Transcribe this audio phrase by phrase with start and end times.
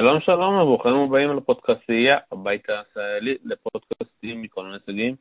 [0.00, 5.14] שלום שלום וברוכים הבאים לפודקאסטייה, הבית הישראלי לפודקאסטים מכל מיני סוגים.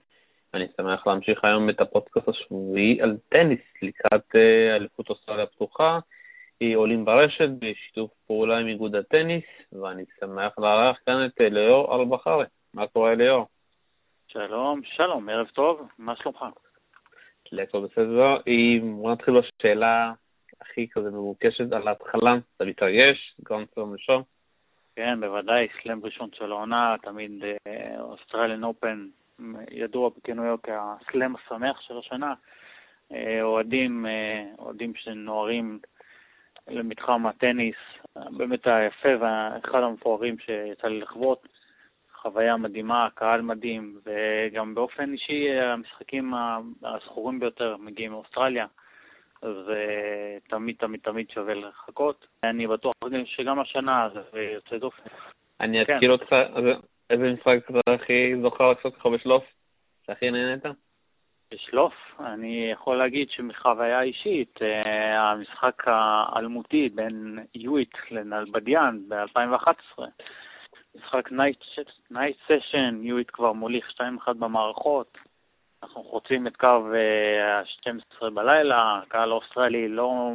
[0.53, 5.99] אני שמח להמשיך היום את הפודקאסט השבועי על טניס לקראת אה, אליפות אוסטרליה הפתוחה.
[6.75, 9.43] עולים ברשת בשיתוף פעולה עם איגוד הטניס,
[9.81, 12.45] ואני שמח לארח כאן את ליאור אלבחרי.
[12.73, 13.47] מה קורה ליאור?
[14.27, 16.45] שלום, שלום, ערב טוב, מה שלומך?
[17.51, 18.37] לקו בסדר.
[18.81, 20.11] בוא נתחיל בשאלה
[20.61, 24.34] הכי כזה מבוקשת על ההתחלה, אתה מתרגש, סלאם ראשון?
[24.95, 27.43] כן, בוודאי, סלאם ראשון של העונה, תמיד
[27.99, 29.07] אוסטרליאן uh, אופן
[29.71, 32.33] ידוע בכינויו כסלאם השמח של השנה.
[33.11, 35.79] Uh, אוהדים, uh, אוהדים שנוהרים
[36.67, 37.75] למתחם הטניס,
[38.15, 41.47] באמת היפה ואחד המפוארים שיצא לי לחוות.
[42.21, 46.33] חוויה מדהימה, קהל מדהים, וגם באופן אישי המשחקים
[46.83, 48.65] הזכורים ביותר מגיעים מאוסטרליה.
[49.45, 52.27] Uh, תמיד תמיד תמיד שווה לחכות.
[52.45, 52.93] אני בטוח
[53.25, 55.03] שגם השנה זה יוצא דופן.
[55.59, 55.93] אני כן.
[55.93, 56.35] אתקיל אותך,
[57.09, 59.43] איזה משחק אתה הכי זוכר לעשות לך בשלוף?
[60.07, 60.63] שהכי נהנית?
[61.53, 61.93] בשלוף?
[62.19, 64.87] אני יכול להגיד שמחוויה אישית, uh,
[65.17, 70.01] המשחק האלמותי בין יואיט לנלבדיאן ב-2011,
[70.95, 71.31] משחק
[72.11, 73.89] night session, יואיט כבר מוליך
[74.27, 75.17] 2-1 במערכות,
[75.85, 80.31] אנחנו חוצים את קו ה-12 אה, בלילה, הקהל האוסטרלי לא,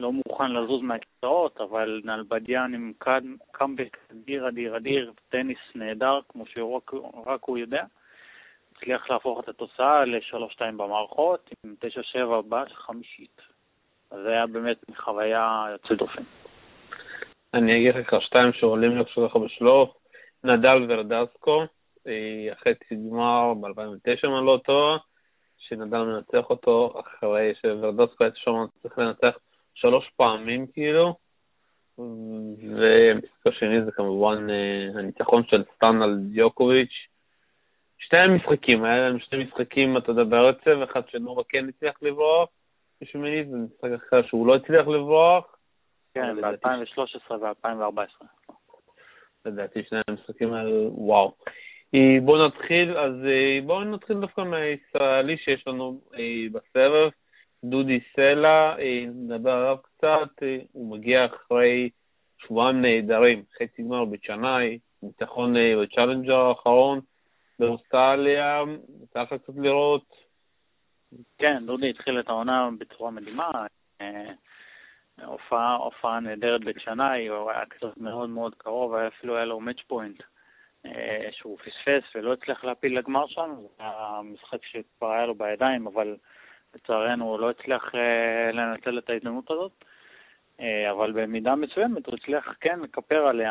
[0.00, 2.92] לא מוכן לזוז מהכיסאות, אבל נלבנדיאן עם
[3.52, 7.84] קאמבק אדיר אדיר אדיר, טניס נהדר, כמו שרק הוא יודע.
[8.72, 11.74] הצליח להפוך את התוצאה ל-3-2 במערכות, עם
[12.14, 13.40] 9-7 בחמישית.
[14.10, 16.22] אז זה היה באמת חוויה יוצאת דופן.
[17.54, 19.90] אני אגיד לך שתיים שעולים לך בשלוף,
[20.44, 21.64] נדל ורדסקו.
[22.52, 24.96] החצי גמר ב-2009, אם אני לא טועה,
[25.58, 29.38] שנדל מנצח אותו אחרי שוורדוסקו היה שם צריך לנצח
[29.74, 31.14] שלוש פעמים כאילו,
[32.78, 37.08] והמשחק השני זה כמובן אה, הניצחון של סטן על דיוקוביץ'.
[37.98, 42.48] שתי המשחקים, היה להם שני משחקים, אתה יודע, ברצף, אחד שנורא כן הצליח לברוח
[43.00, 45.56] בשמינית, ומשחק אחר שהוא לא הצליח לברוח.
[46.14, 48.24] כן, ב-2013 ו-2014.
[49.44, 51.34] לדעתי שני המשחקים האלה, וואו.
[51.94, 57.10] אה, בואו נתחיל, אז אה, בואו נתחיל דווקא מהישראלי שיש לנו אה, בסבב,
[57.64, 58.74] דודי סלע,
[59.14, 61.90] נדבר עליו קצת, הוא מגיע אחרי
[62.38, 67.00] שבועיים נהדרים, חצי גמר בצ'נאי, ניצחון בצ'אלנג'ר האחרון
[67.58, 68.62] באוסטרליה,
[69.16, 70.04] לך קצת לראות?
[71.38, 73.50] כן, דודי התחיל את העונה בצורה מדהימה,
[75.26, 80.22] הופעה נהדרת בצ'נאי, הוא היה קצת מאוד מאוד קרוב, אפילו היה לו מאץ' פוינט.
[80.86, 85.86] אה, שהוא פספס ולא הצליח להפיל לגמר שם, זה היה משחק שכבר היה לו בידיים,
[85.86, 86.16] אבל
[86.74, 89.72] לצערנו הוא לא הצליח אה, לנצל את ההזדמנות הזאת.
[90.60, 93.50] אה, אבל במידה מסוימת הוא הצליח כן לכפר עליה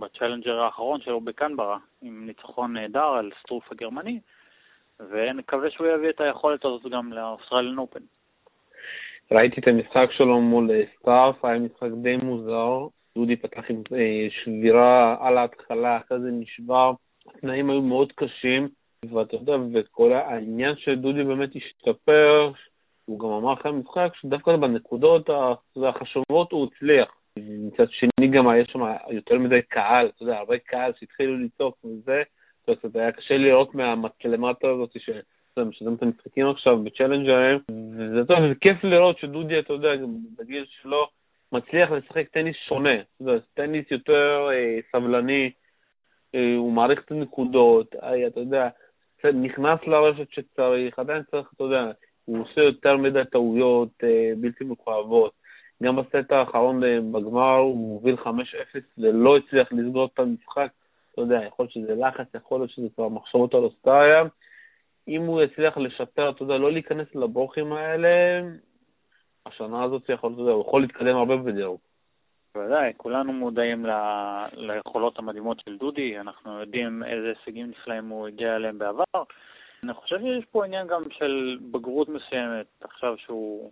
[0.00, 4.20] בצ'אלנג'ר האחרון שלו בקנברה, עם ניצחון נהדר על סטרוף הגרמני,
[5.00, 8.00] ונקווה שהוא יביא את היכולת הזאת גם לאוסטרליאן אופן.
[9.32, 12.86] ראיתי את המשחק שלו מול סטרוף, היה משחק די מוזר.
[13.18, 16.92] דודי פתח עם אה, שבירה על ההתחלה, אחרי זה נשבר,
[17.28, 18.68] התנאים היו מאוד קשים,
[19.12, 22.52] ואתה יודע, וכל העניין שדודי באמת השתפר,
[23.04, 25.30] הוא גם אמר אחרי המשחק שדווקא בנקודות
[25.88, 27.14] החשובות הוא הצליח.
[27.38, 28.80] מצד שני גם היה שם
[29.10, 32.22] יותר מדי קהל, אתה יודע, הרבה קהל שהתחילו לצעוק וזה,
[32.68, 35.10] אומרת, היה קשה לראות מהמצלמטה הזאת ש...
[35.58, 39.88] משלם את המשחקים עכשיו בצ'לנג'רים, וזה טוב, זה כיף לראות שדודי, אתה יודע,
[40.38, 41.08] בגיל שלו,
[41.54, 42.94] מצליח לשחק טניס שונה,
[43.54, 45.50] טניס יותר אה, סבלני,
[46.34, 48.68] אה, הוא מעריך את הנקודות, אה, אתה יודע,
[49.24, 51.90] נכנס לרשת שצריך, עדיין צריך, אתה יודע,
[52.24, 55.32] הוא עושה יותר מדי טעויות אה, בלתי מכואבות.
[55.82, 58.28] גם בסט האחרון אה, בגמר הוא מוביל 5-0
[58.98, 60.68] ולא הצליח לסגור את המשחק.
[61.12, 64.22] אתה יודע, יכול להיות שזה לחץ, יכול להיות שזה כבר מחשבות על אוסטריה.
[65.08, 68.08] אם הוא יצליח לשפר, אתה יודע, לא להיכנס לברוכים האלה,
[69.46, 71.78] השנה הזאת יכול, הוא יכול להתקדם הרבה בדירוג.
[72.54, 73.90] בוודאי, כולנו מודעים ל...
[74.52, 79.22] ליכולות המדהימות של דודי, אנחנו יודעים איזה הישגים נפלאים הוא הגיע אליהם בעבר.
[79.82, 83.70] אני חושב שיש פה עניין גם של בגרות מסוימת, עכשיו שהוא,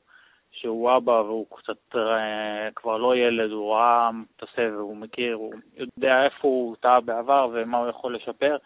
[0.51, 5.55] שהוא אבא והוא קצת אה, כבר לא ילד, הוא ראה את הסבב, הוא מכיר, הוא
[5.77, 8.57] יודע איפה הוא טעה בעבר ומה הוא יכול לשפר,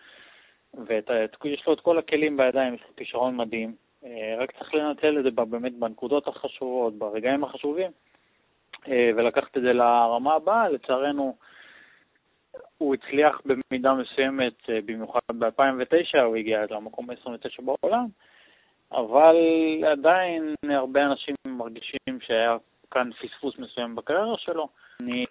[0.74, 3.85] ויש לו את כל הכלים בידיים, יש לו כישרון מדהים.
[4.06, 7.90] אה, רק צריך לנצל את זה באמת בנקודות החשובות, ברגעים החשובים,
[8.88, 10.68] אה, ולקחת את זה לרמה הבאה.
[10.68, 11.36] לצערנו,
[12.78, 18.06] הוא הצליח במידה מסוימת, אה, במיוחד ב-2009, הוא הגיע למקום 29 בעולם,
[18.92, 19.36] אבל
[19.92, 22.56] עדיין הרבה אנשים מרגישים שהיה
[22.90, 24.68] כאן פספוס מסוים בקריירה שלו.
[25.00, 25.24] אני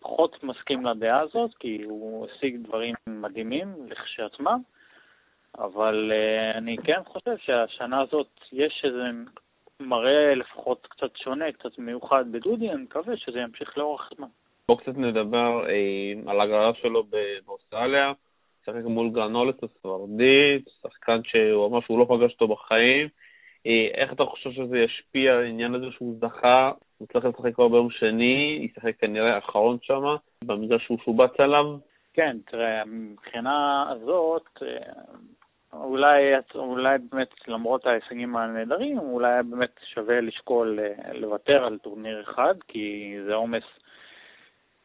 [0.00, 4.60] פחות מסכים לדעה הזאת, כי הוא השיג דברים מדהימים לכשעצמם,
[5.58, 9.02] אבל uh, אני כן חושב שהשנה הזאת יש איזה
[9.80, 14.28] מראה לפחות קצת שונה, קצת מיוחד בדודי, אני מקווה שזה ימשיך לאורך זמן.
[14.68, 17.04] בואו קצת נדבר אה, על הגרלה שלו
[17.44, 18.12] באוסטרליה,
[18.64, 23.08] שיחק מול גרנולס הספרדית, שחקן שהוא אמר שהוא לא פגש אותו בחיים.
[23.66, 27.68] אה, איך אתה חושב שזה ישפיע על העניין הזה שהוא זכה, הוא צריך לשחק כבר
[27.68, 30.02] ביום שני, ישחק כנראה אחרון שם,
[30.44, 31.76] במגרש שהוא שובץ עליו?
[32.14, 34.92] כן, תראה, מבחינה הזאת, אה,
[35.80, 42.22] אולי, אולי באמת, למרות ההישגים הנהדרים, אולי היה באמת שווה לשקול אה, לוותר על טורניר
[42.22, 43.64] אחד, כי זה עומס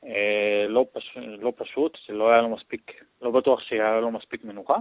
[0.05, 1.17] אה, לא, פש...
[1.17, 4.77] לא פשוט, שלא היה לו מספיק, לא בטוח שהיה לו מספיק מנוחה,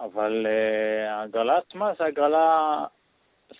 [0.00, 2.84] אבל אה, ההגרלה עצמה זו הגרלה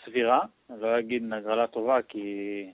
[0.04, 0.40] סבירה,
[0.70, 2.66] אני לא אגיד הגרלה טובה, כי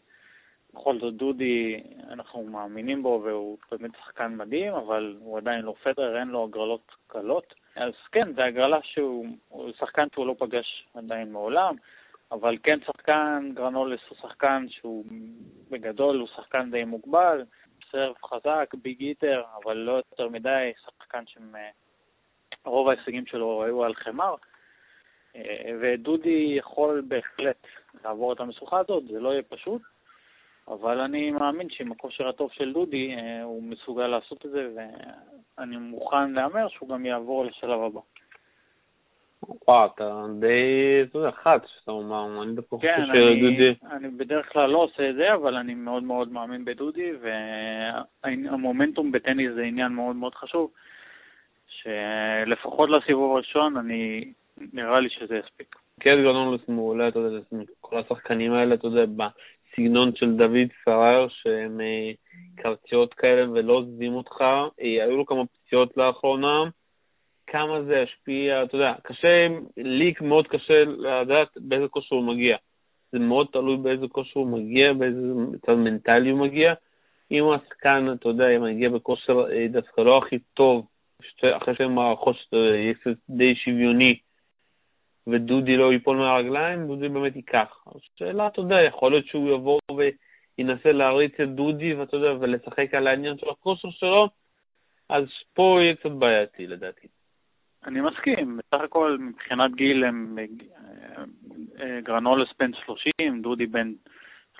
[0.74, 6.18] בכל זאת דודי, אנחנו מאמינים בו והוא באמת שחקן מדהים, אבל הוא עדיין לא פדר,
[6.18, 7.54] אין לו הגרלות קלות.
[7.76, 9.26] אז כן, זו הגרלה שהוא
[9.78, 11.74] שחקן שהוא לא פגש עדיין מעולם,
[12.32, 15.04] אבל כן שחקן, גרנולס הוא שחקן שהוא
[15.70, 17.44] בגדול הוא שחקן די מוגבל,
[17.90, 21.24] סרב חזק, ביג איטר, אבל לא יותר מדי, שחקן
[22.62, 24.34] שרוב ההישגים שלו היו על חמר.
[25.36, 27.66] אה, ודודי יכול בהחלט
[28.04, 29.82] לעבור את המשוכה הזאת, זה לא יהיה פשוט,
[30.68, 34.68] אבל אני מאמין שעם הכושר הטוב של דודי אה, הוא מסוגל לעשות את זה,
[35.58, 38.00] ואני מוכן להמר שהוא גם יעבור לשלב הבא.
[39.68, 43.74] וואו, אתה די, אתה יודע, חד, שאתה אומר, אני דווקא חושב כן, שדודי...
[43.96, 47.10] אני בדרך כלל לא עושה את זה, אבל אני מאוד מאוד מאמין בדודי,
[48.24, 50.70] והמומנטום בטניס זה עניין מאוד מאוד חשוב,
[51.68, 54.32] שלפחות לסיבוב הראשון, אני,
[54.72, 55.76] נראה לי שזה יספיק.
[56.00, 57.38] כן, גרנולוס מעולה, אתה יודע,
[57.80, 59.06] כל השחקנים האלה, אתה יודע,
[59.74, 62.12] בסגנון של דוד פראייר, שהם אה,
[62.56, 64.40] קרציות כאלה ולא עוזבים אותך,
[64.80, 66.64] אה, היו לו כמה פציעות לאחרונה,
[67.46, 72.56] כמה זה ישפיע, אתה יודע, קשה, לי מאוד קשה לדעת באיזה כושר הוא מגיע.
[73.12, 75.20] זה מאוד תלוי באיזה כושר הוא מגיע, באיזה
[75.52, 76.74] מצב מנטלי הוא מגיע.
[77.30, 80.86] אם הוא עסקן, אתה יודע, אם מגיע בכושר אה, דווקא לא הכי טוב,
[81.56, 82.94] אחרי שהן מערכות יהיה
[83.30, 84.18] די שוויוני,
[85.26, 87.84] ודודי לא ייפול מהרגליים, דודי באמת ייקח.
[87.86, 92.94] אז שאלה, אתה יודע, יכול להיות שהוא יבוא וינסה להריץ את דודי, ואתה יודע, ולשחק
[92.94, 94.28] על העניין של הכושר שלו,
[95.08, 95.24] אז
[95.54, 97.06] פה יהיה קצת בעייתי לדעתי.
[97.86, 100.38] אני מסכים, בסך הכל מבחינת גיל הם
[101.80, 103.92] אה, גרנולס בן 30, דודי בן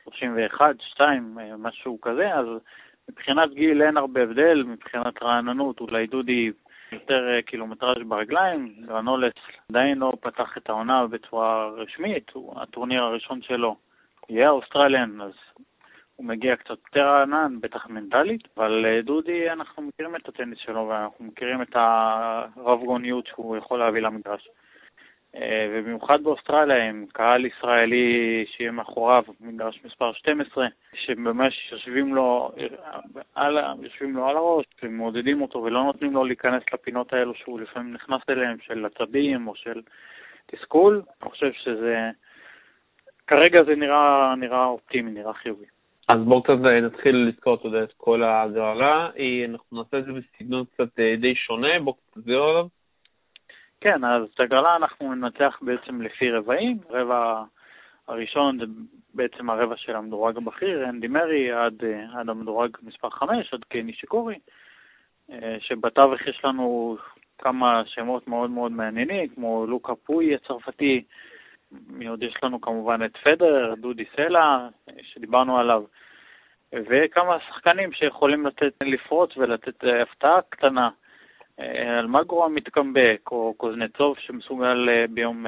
[0.02, 2.46] 31, 2, אה, משהו כזה, אז
[3.10, 6.50] מבחינת גיל אין הרבה הבדל, מבחינת רעננות אולי דודי
[6.94, 9.32] יותר קילומטראז' ברגליים, גרנולס
[9.68, 13.76] עדיין לא פתח את העונה בצורה רשמית, הטורניר הראשון שלו
[14.28, 15.32] יהיה אוסטרליאן, אז
[16.16, 20.88] הוא מגיע קצת יותר רענן, בטח מנטלית, אבל אה, דודי, אנחנו מכירים את הטניס שלו
[20.88, 24.48] ואנחנו מכירים את הרב-גוניות שהוא יכול להביא למגרש.
[25.36, 32.52] אה, ובמיוחד באוסטרליה, עם קהל ישראלי שיהיה מאחוריו, מגרש מספר 12, שממש יושבים לו
[33.34, 37.94] על, יושבים לו על הראש ומעודדים אותו ולא נותנים לו להיכנס לפינות האלו שהוא לפעמים
[37.94, 39.80] נכנס אליהן, של עצבים או של
[40.46, 41.02] תסכול.
[41.22, 42.10] אני חושב שזה,
[43.26, 45.64] כרגע זה נראה, נראה אופטימי, נראה חיובי.
[46.08, 49.08] אז בואו קצת נתחיל לזכור, אתה יודע, את כל ההגרלה.
[49.48, 52.66] אנחנו נעשה את זה בסגנון קצת אה, די שונה, בואו קצת תסביר עליו.
[53.84, 56.78] כן, אז את הגרלה אנחנו ננצח בעצם לפי רבעים.
[56.90, 57.42] רבע
[58.08, 58.64] הראשון זה
[59.14, 63.92] בעצם הרבע של המדורג הבכיר, אנדי מרי, עד, אה, עד המדורג מספר 5, עד קני
[63.92, 64.38] שיקורי,
[65.30, 66.96] אה, שבתווך יש לנו
[67.38, 71.04] כמה שמות מאוד מאוד מעניינים, כמו לוקה פוי הצרפתי,
[72.08, 74.68] עוד יש לנו כמובן את פדר, דודי סלע,
[75.02, 75.82] שדיברנו עליו,
[76.72, 80.88] וכמה שחקנים שיכולים לתת, לפרוץ ולתת אה, הפתעה קטנה.
[81.60, 85.46] אה, אלמגרו המתקמבק, או קוזנצוב שמסוגל אה, ביום,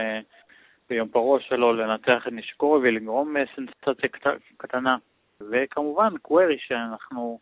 [0.88, 4.08] ביום פרעה שלו לנצח את נשקורי ולגרום סנסציה
[4.56, 4.96] קטנה.
[5.40, 7.38] וכמובן קווירי שאנחנו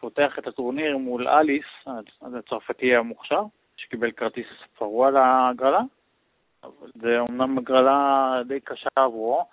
[0.00, 1.64] פותח את הטורניר מול אליס,
[2.22, 3.42] הצרפתי המוכשר,
[3.76, 4.46] שקיבל כרטיס
[4.78, 5.80] פרוע להגרלה,
[6.94, 9.44] זה אומנם הגרלה די קשה עבורו,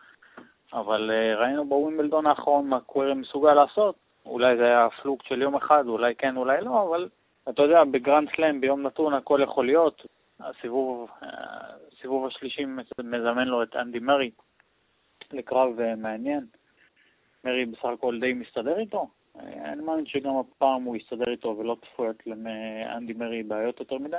[0.74, 3.96] אבל ראינו בווימבלדון האחרון מה קווירי מסוגל לעשות.
[4.26, 7.10] אולי זה היה fluke של יום אחד, אולי כן, אולי לא, אבל
[7.50, 10.06] אתה יודע, בגרנד סלאם ביום נתון הכל יכול להיות.
[10.40, 12.66] הסיבוב, הסיבוב השלישי
[13.04, 14.32] מזמן לו את אנדי מרי
[15.32, 16.46] לקרב uh, מעניין.
[17.44, 19.08] מרי בסך הכל די מסתדר איתו.
[19.36, 24.18] Uh, אני מאמין שגם הפעם הוא יסתדר איתו ולא צפויות לאנדי מרי בעיות יותר מדי.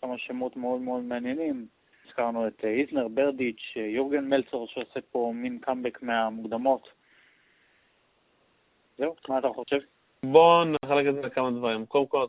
[0.00, 1.66] כמה שמות מאוד מאוד מעניינים.
[2.06, 6.88] הזכרנו את אה, איזנר, ברדיץ', אה, יורגן מלצר שעושה פה מין קאמבק מהמוקדמות.
[8.98, 9.78] זהו, מה אתה חושב?
[10.32, 11.86] בואו נחלק את זה לכמה דברים.
[11.86, 12.26] קודם כל,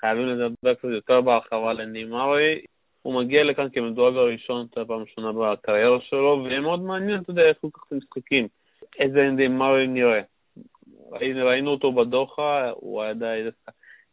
[0.00, 2.60] חייבים לדבר קצת יותר בהרחבה לנימרי.
[3.02, 7.42] הוא מגיע לכאן כמדורג הראשון, את הפעם ראשונה בקריירה שלו, ויהיה מאוד מעניין, אתה יודע,
[7.42, 8.48] איך הוא ככה משחקים.
[8.98, 10.20] איזה נימרי נראה.
[11.20, 13.42] ראינו אותו בדוחה, הוא היה די,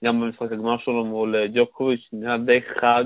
[0.03, 3.05] גם במשחק הגמר שלו מול ג'וקוביץ', נראה די חד.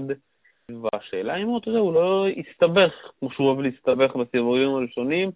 [0.72, 5.32] והשאלה אם הוא, אתה יודע, הוא לא יסתבך, כמו שהוא אוהב להסתבך בסיבובים הראשונים,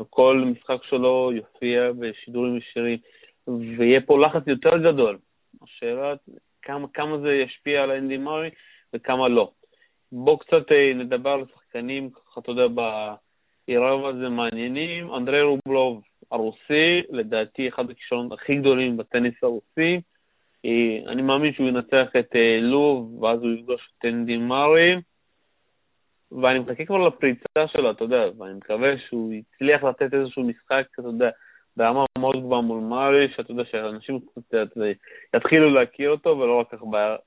[0.00, 2.98] וכל משחק שלו יופיע בשידורים ישירים,
[3.48, 5.18] ויהיה פה לחץ יותר גדול.
[5.62, 6.14] השאלה
[6.62, 8.50] כמה, כמה זה ישפיע על אנדי מארי
[8.94, 9.50] וכמה לא.
[10.12, 15.14] בואו קצת אה, נדבר על שחקנים, ככה אתה יודע, בערב הזה מעניינים.
[15.14, 20.00] אנדרי רובלוב, הרוסי, לדעתי אחד הכישרונות הכי גדולים בטניס הרוסי.
[20.64, 24.94] אה, אני מאמין שהוא ינצח את אה, לוב, ואז הוא יפגוש את אנדי מארי.
[26.42, 31.08] ואני מחכה כבר לפריצה שלו, אתה יודע, ואני מקווה שהוא יצליח לתת איזשהו משחק, אתה
[31.08, 31.30] יודע,
[31.76, 34.76] ברמה מאוד גבוהה מול מארי, שאתה יודע שאנשים קצת
[35.36, 36.74] יתחילו להכיר אותו, ולא רק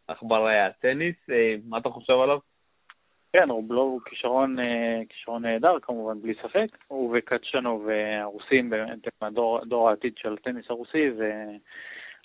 [0.07, 1.15] עכברי הטניס.
[1.31, 2.39] אה, מה אתה חושב עליו?
[3.33, 4.57] כן, רובלוב הוא כישרון,
[5.09, 6.77] כישרון נהדר כמובן, בלי ספק.
[6.87, 7.89] הוא וקצ'נוב
[8.21, 11.23] הרוסים באמת הם הדור העתיד של הטניס הרוסי, ו...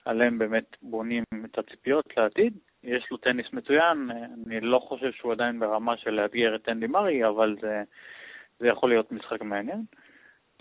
[0.04, 2.58] עליהם באמת בונים את הציפיות לעתיד.
[2.82, 4.10] יש לו טניס מצוין,
[4.46, 7.82] אני לא חושב שהוא עדיין ברמה של לאתגר את אנדי מרי, אבל זה,
[8.58, 9.84] זה יכול להיות משחק מעניין.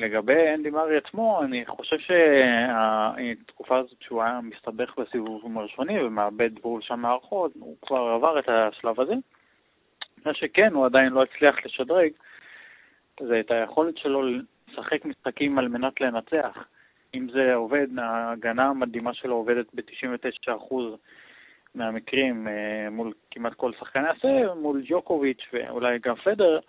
[0.02, 6.82] לגבי אנדי מרי עצמו, אני חושב שהתקופה הזאת שהוא היה מסתבך בסיבובים הראשונים ומאבד בול
[6.82, 9.14] שם מערכות, הוא כבר עבר את השלב הזה.
[10.26, 12.12] מה שכן, הוא עדיין לא הצליח לשדרג,
[13.20, 16.58] זה את היכולת שלו לשחק משחקים על מנת לנצח.
[17.14, 20.76] אם זה עובד, ההגנה המדהימה שלו עובדת ב-99%
[21.76, 26.60] מהמקרים אה, מול כמעט כל שחקני הסבב, מול ג'וקוביץ' ואולי גם פדר,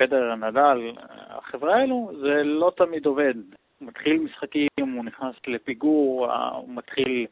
[0.00, 0.92] פדר, נדל,
[1.28, 3.34] החברה האלו, זה לא תמיד עובד.
[3.78, 7.26] הוא מתחיל משחקים, הוא נכנס לפיגור, הוא מתחיל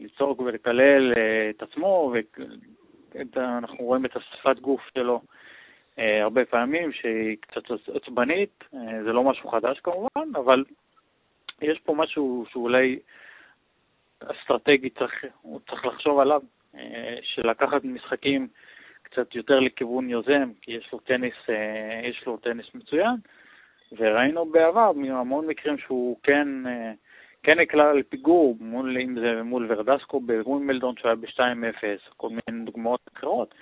[0.00, 2.12] לצעוק ולקלל אה, את עצמו,
[3.34, 5.20] ואנחנו רואים את השפת גוף שלו
[5.98, 7.62] אה, הרבה פעמים, שהיא קצת
[7.94, 8.64] עצבנית,
[9.04, 10.64] זה לא משהו חדש כמובן, אבל
[11.62, 12.98] יש פה משהו שאולי
[14.20, 16.42] אסטרטגי צריך, הוא צריך לחשוב עליו,
[16.74, 18.48] אה, של לקחת משחקים
[19.18, 23.16] קצת יותר לכיוון יוזם, כי יש לו טניס, אה, יש לו טניס מצוין,
[23.98, 26.92] וראינו בעבר מהמון מקרים שהוא כן, אה,
[27.42, 33.54] כן נקלע לפיגור, מול, אם זה מול ורדסקו בווימבלדון שהיה ב-2-0, כל מיני דוגמאות אחרות,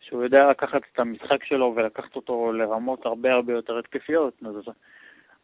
[0.00, 4.34] שהוא יודע לקחת את המשחק שלו ולקחת אותו לרמות הרבה הרבה יותר התקפיות.
[4.46, 4.54] אז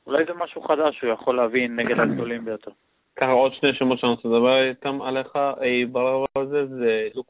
[0.06, 2.70] אולי זה משהו חדש שהוא יכול להבין נגד הגדולים ביותר.
[3.16, 7.26] ככה עוד שני שמות שאני רוצה לדבר איתם עליך אי ברבע הזה, זה לוק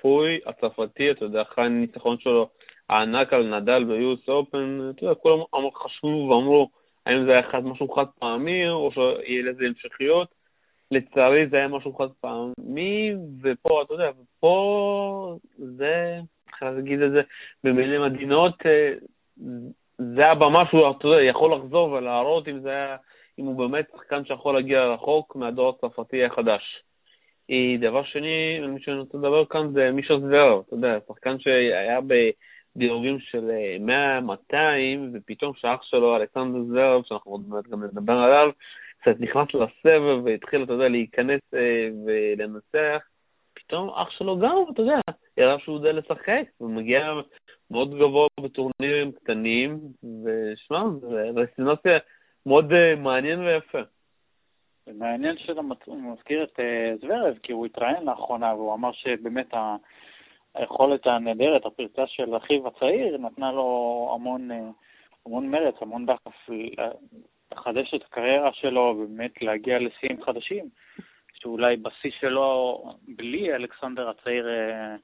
[0.00, 2.48] פוי הצרפתי, אתה יודע, אחרי הניצחון שלו
[2.88, 5.40] הענק על נדל ביוס אופן, אתה יודע, כולם
[5.74, 6.68] חשבו ואמרו
[7.06, 10.28] האם זה היה אחד משהו חד פעמי או שיהיה לזה המשכיות.
[10.90, 14.10] לצערי זה היה משהו חד פעמי, ופה, אתה יודע,
[14.40, 17.20] פה זה, איך להגיד את זה
[17.64, 18.92] במילים עדינות, אה,
[19.98, 22.96] זה הבמה שהוא, אתה יודע, יכול לחזור ולהראות אם זה היה,
[23.38, 26.82] אם הוא באמת שחקן שיכול להגיע רחוק מהדור הצרפתי החדש.
[27.80, 33.18] דבר שני, מי שאני רוצה לדבר כאן זה מישהו זוורב, אתה יודע, שחקן שהיה בדירוגים
[33.20, 33.50] של
[34.50, 38.50] 100-200, אה, ופתאום שאח שלו, אלכסנדר זוורב, שאנחנו עוד מעט גם נדבר עליו,
[39.00, 43.06] קצת נכנס לסבב והתחיל, אתה יודע, להיכנס אה, ולנצח.
[43.54, 45.00] פתאום אח שלו גם, אתה יודע,
[45.38, 47.12] הראה שהוא יודע לשחק, הוא מגיע
[47.70, 49.78] מאוד גבוה בטורנירים קטנים,
[50.24, 51.98] ושמע, זה רסטינציה
[52.46, 53.78] מאוד uh, מעניין ויפה.
[54.94, 59.54] מעניין שאתה מזכיר את uh, זוורב, כי הוא התראיין לאחרונה, והוא אמר שבאמת.
[60.54, 64.54] היכולת הנהדרת, הפרצה של אחיו הצעיר, נתנה לו המון, uh,
[65.26, 66.50] המון מרץ, המון דחף
[67.52, 70.68] לחדש את הקריירה שלו, ובאמת להגיע לשיאים חדשים,
[71.34, 75.00] שאולי בשיא שלו, בלי אלכסנדר הצעיר, uh,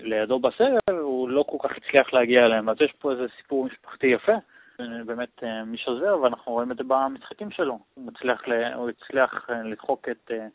[0.00, 2.68] לידו בסבב, הוא לא כל כך הצליח להגיע אליהם.
[2.68, 4.32] אז יש פה איזה סיפור משפחתי יפה,
[4.78, 7.78] באמת אה, מי שעוזר, ואנחנו רואים את זה במשחקים שלו.
[7.94, 8.42] הוא הצליח,
[8.74, 10.46] הוא הצליח אה, לדחוק את אה,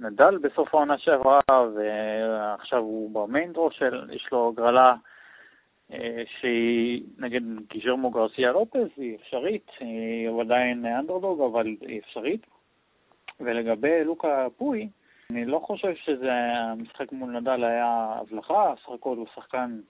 [0.00, 4.94] נדל בסוף העונה שעברה, ועכשיו הוא במיינדרו של, יש לו הגרלה
[6.40, 12.46] שהיא נגד גיז'רמו גרסיה לופס, היא אפשרית, היא עדיין אנדרדוג, אבל היא אפשרית.
[13.40, 14.88] ולגבי לוקה פוי,
[15.30, 19.80] אני לא חושב שזה, המשחק מול נדל היה הבלחה, סך הכל הוא שחקן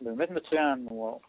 [0.00, 1.20] באמת מצוין, הוא,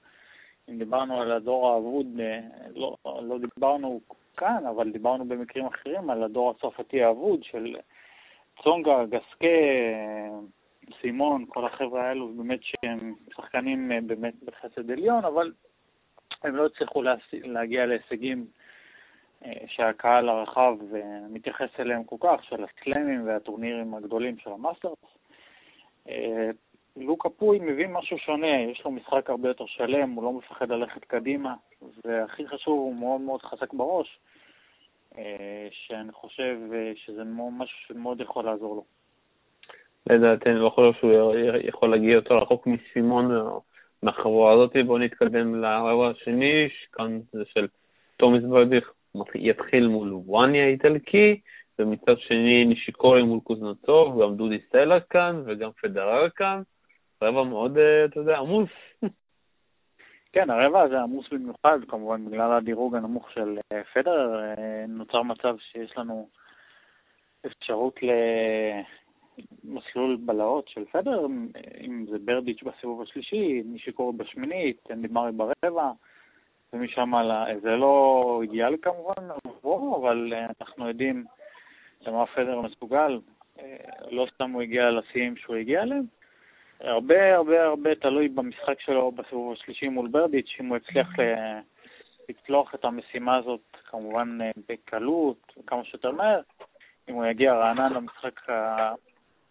[0.69, 2.39] אם דיברנו על הדור האבוד, אה,
[2.75, 3.99] לא, לא דיברנו
[4.37, 7.75] כאן, אבל דיברנו במקרים אחרים על הדור הצרפתי האבוד של
[8.63, 9.47] צונגה, גסקה,
[11.01, 15.51] סימון, כל החבר'ה האלו, באמת שהם שחקנים אה, באמת בחסד עליון, אבל
[16.43, 18.45] הם לא הצליחו להגיע להישגים
[19.67, 20.77] שהקהל הרחב
[21.29, 24.97] מתייחס אליהם כל כך, של הסלאמים והטורנירים הגדולים של המאסטרס.
[26.99, 31.05] לוקה פוי מביא משהו שונה, יש לו משחק הרבה יותר שלם, הוא לא מפחד ללכת
[31.05, 31.53] קדימה,
[32.05, 34.19] והכי חשוב, הוא מאוד מאוד חזק בראש,
[35.71, 36.57] שאני חושב
[36.95, 38.83] שזה משהו שמאוד יכול לעזור לו.
[40.09, 43.31] לדעתי, אני לא חושב שהוא יכול להגיע יותר רחוק מסימון
[44.03, 44.75] מהחבורה הזאת.
[44.85, 47.67] בואו נתקדם לרבע השני, כאן זה של
[48.17, 48.91] תומיס ברדיך,
[49.35, 51.39] יתחיל מול וואניה האיטלקי,
[51.79, 56.61] ומצד שני נישיקורי מול קוזנצוב, גם דודי סטלה כאן וגם פדרר כאן.
[57.21, 58.69] רבע מאוד, אה, אתה יודע, עמוס.
[60.33, 65.55] כן, הרבע הזה עמוס במיוחד, כמובן בגלל הדירוג הנמוך של אה, פדרר, אה, נוצר מצב
[65.59, 66.29] שיש לנו
[67.45, 67.99] אפשרות
[69.63, 71.25] למסלול בלהות של פדר,
[71.81, 75.91] אם זה ברדיץ' בסיבוב השלישי, נישיקורי בשמינית, אנדי מרי ברבע,
[76.73, 77.59] ומשם הלאה.
[77.61, 81.25] זה לא אידיאלי כמובן עבורו, אבל אנחנו יודעים
[82.01, 83.19] למה פדר מסוגל.
[84.11, 86.16] לא סתם הוא הגיע לשיאים שהוא הגיע אליהם.
[86.79, 91.07] הרבה הרבה הרבה תלוי במשחק שלו בסיבוב השלישי מול ברדיץ', אם הוא יצליח
[92.29, 94.37] לצלוח את המשימה הזאת כמובן
[94.69, 96.41] בקלות, כמה שיותר מהר.
[97.09, 98.39] אם הוא יגיע רענן למשחק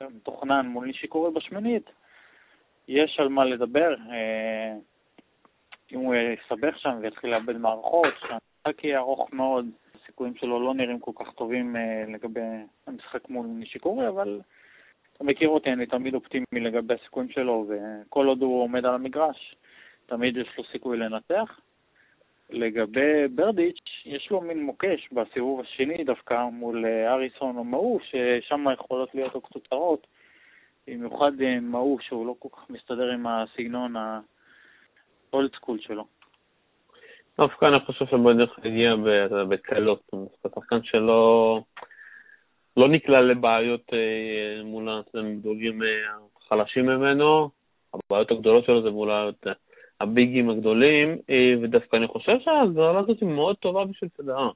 [0.00, 1.90] המתוכנן מול נישיקורי בשמינית,
[2.88, 3.94] יש על מה לדבר.
[4.10, 4.74] אה,
[5.92, 11.00] אם הוא יסבך שם ויתחיל לאבד מערכות, שהמשחק יהיה ארוך מאוד, הסיכויים שלו לא נראים
[11.00, 12.40] כל כך טובים אה, לגבי
[12.86, 14.40] המשחק מול נישיקורי, אבל
[15.16, 19.56] אתה מכיר אותי, אני תמיד אופטימי לגבי הסיכויים שלו, וכל עוד הוא עומד על המגרש,
[20.06, 21.60] תמיד יש לו סיכוי לנצח.
[22.50, 28.64] לגבי ברדיץ', יש לו מין מוקש בסיבוב השני דווקא מול אה, אריסון או מאו, ששם
[28.72, 30.06] יכולות להיות לו קצת צרות,
[30.86, 31.32] במיוחד
[31.62, 33.94] מאו, שהוא לא כל כך מסתדר עם הסגנון
[35.32, 36.04] האולד סקול שלו.
[37.38, 38.94] דווקא אני חושב שבדרך הגיע
[39.48, 41.60] בקלות, זה שחקן שלא...
[42.76, 45.88] לא נקלע לבעיות אה, מול הגדולים אה,
[46.36, 47.50] החלשים ממנו,
[47.94, 49.10] הבעיות הגדולות שלו זה מול
[50.00, 54.50] הביגים הגדולים, אה, ודווקא אני חושב שההגרלה הזאת היא מאוד טובה בשביל סדרה.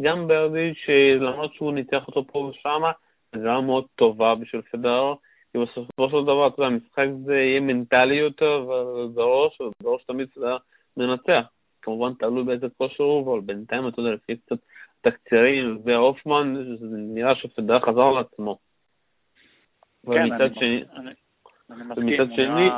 [0.00, 2.92] גם ברדי, שלמרות שהוא ניצח אותו פה ושמה,
[3.32, 5.14] הגרלה מאוד טובה בשביל סדרה,
[5.52, 8.66] כי בסופו של דבר, אתה יודע, המשחק זה יהיה מנטלי יותר
[9.14, 10.56] בראש, ובראש תמיד סדרה
[10.96, 11.46] מנצח.
[11.82, 14.56] כמובן תלוי באיזה כושר הוא, אבל בינתיים, אתה יודע, לפי קצת
[15.02, 16.54] תקצירים והופמן,
[17.14, 18.58] נראה שפדרה חזר לעצמו.
[20.06, 20.84] כן, ומצד שני...
[21.70, 22.70] אני מסכים, שני...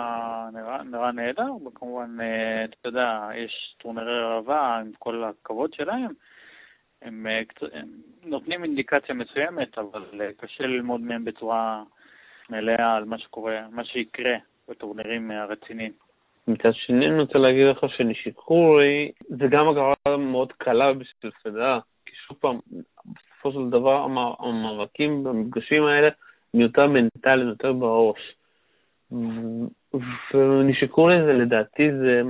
[0.53, 6.11] נראה, נראה נהדר, וכמובן, אה, אתה יודע, יש טורנרי רעבה עם כל הכבוד שלהם,
[7.03, 7.41] הם, אה,
[7.73, 7.89] הם
[8.25, 11.83] נותנים אינדיקציה מסוימת, אבל אה, קשה ללמוד מהם בצורה
[12.51, 14.37] מלאה על מה שקורה, מה שיקרה
[14.69, 15.93] בטורנירים הרציניים.
[16.49, 21.81] מצד שני אני רוצה להגיד לך שנישיקורי זה גם הגרלה מאוד קלה בשביל פדרה.
[22.29, 22.59] שוב פעם,
[23.05, 24.07] בסופו של דבר
[24.39, 26.09] המאבקים במפגשים האלה
[26.55, 28.35] הם יותר מנטליים, יותר בראש.
[30.35, 32.23] ונשקו לזה, לדעתי, זה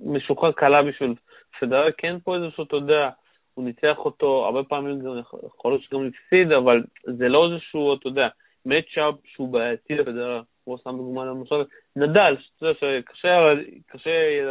[0.00, 1.14] משוחרר קלה בשביל
[1.60, 3.10] פדרר, כן פה איזשהו, אתה יודע,
[3.54, 5.08] הוא ניצח אותו, הרבה פעמים זה
[5.46, 8.28] יכול להיות שגם הפסיד, אבל זה לא איזשהו, אתה יודע,
[8.66, 10.42] מצ'אפ שהוא בעייתי לפדרר.
[10.64, 11.64] הוא שם דוגמה למשל,
[11.96, 13.54] נדל, שאתה יודע שקשה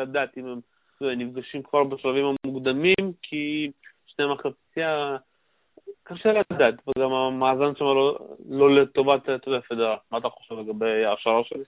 [0.02, 0.60] לדעת אם הם
[1.02, 3.72] נפגשים כבר בשלבים המוקדמים, כי
[4.08, 4.52] שני מחציה,
[6.04, 9.98] קשה לדעת, וגם המאזן שם לא, לא לטובת, אתה יודע, פדרה.
[10.12, 11.64] מה אתה חושב לגבי השער שלי?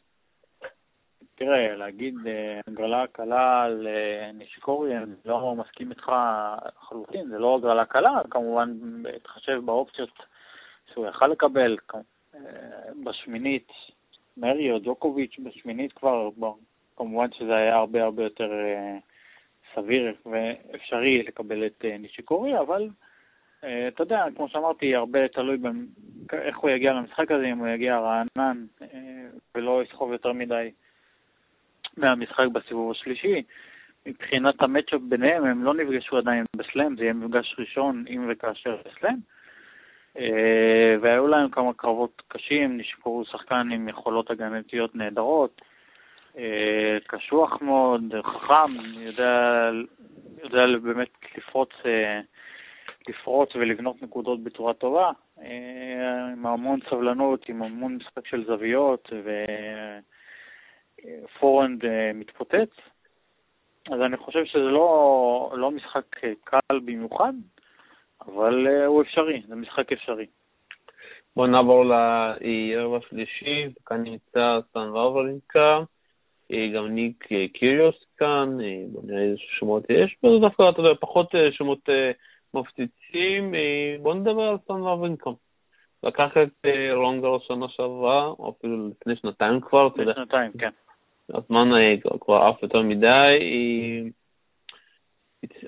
[1.36, 6.12] תראה, להגיד אה, הגרלה קלה לנשיקורי, אני לא מסכים איתך
[6.78, 10.10] לחלוטין, זה לא הגרלה קלה, כמובן בהתחשב באופציות
[10.94, 11.78] שהוא יכל לקבל,
[12.36, 12.40] אה,
[13.04, 13.68] בשמינית,
[14.38, 16.30] מרי או ג'וקוביץ' בשמינית כבר,
[16.98, 18.98] כמובן שזה היה הרבה הרבה יותר אה,
[19.76, 22.90] סביר ואפשרי לקבל את אה, נישיקורי, אבל
[23.64, 25.58] אה, אתה יודע, כמו שאמרתי, הרבה תלוי
[26.34, 28.88] איך הוא יגיע למשחק הזה, אם הוא יגיע רענן אה,
[29.56, 30.72] ולא יסחוב יותר מדי
[31.98, 33.44] מהמשחק בסיבוב השלישי.
[34.06, 39.16] מבחינת המצ'אפ ביניהם, הם לא נפגשו עדיין בסלאם, זה יהיה מפגש ראשון אם וכאשר בסלאם.
[41.02, 45.62] והיו להם כמה קרבות קשים, נשקרו שחקן עם יכולות הגנתיות נהדרות.
[46.38, 49.70] אה, קשוח מאוד, חכם, יודע,
[50.44, 52.20] יודע באמת לפרוץ, אה,
[53.10, 59.10] לפרוץ ולבנות נקודות בצורה טובה, אה, עם המון סבלנות, עם המון משחק של זוויות
[61.34, 61.82] ופורנד
[62.14, 62.70] מתפוצץ.
[63.92, 66.06] אז אני חושב שזה לא, לא משחק
[66.44, 67.34] קל במיוחד,
[68.26, 70.26] אבל הוא אפשרי, זה משחק אפשרי.
[71.36, 75.80] בואו נעבור לערב השלישי, כאן נמצא סן ורברינקה.
[76.54, 80.80] אה, גם ניק אה, קיריוס כאן, אה, בוא נראה איזה שמות יש, וזה דווקא, אתה
[80.80, 81.90] יודע, פחות שמות
[82.54, 85.36] מפציצים, אה, בואו נדבר על סון ואברינקו.
[86.04, 90.12] לקח את אה, רונגר שנה שעברה, או אפילו לפני שנתיים כבר, אתה יודע.
[90.12, 90.70] לפני שנתיים, כן.
[91.34, 91.70] הזמן
[92.20, 93.40] כבר עף יותר מדי.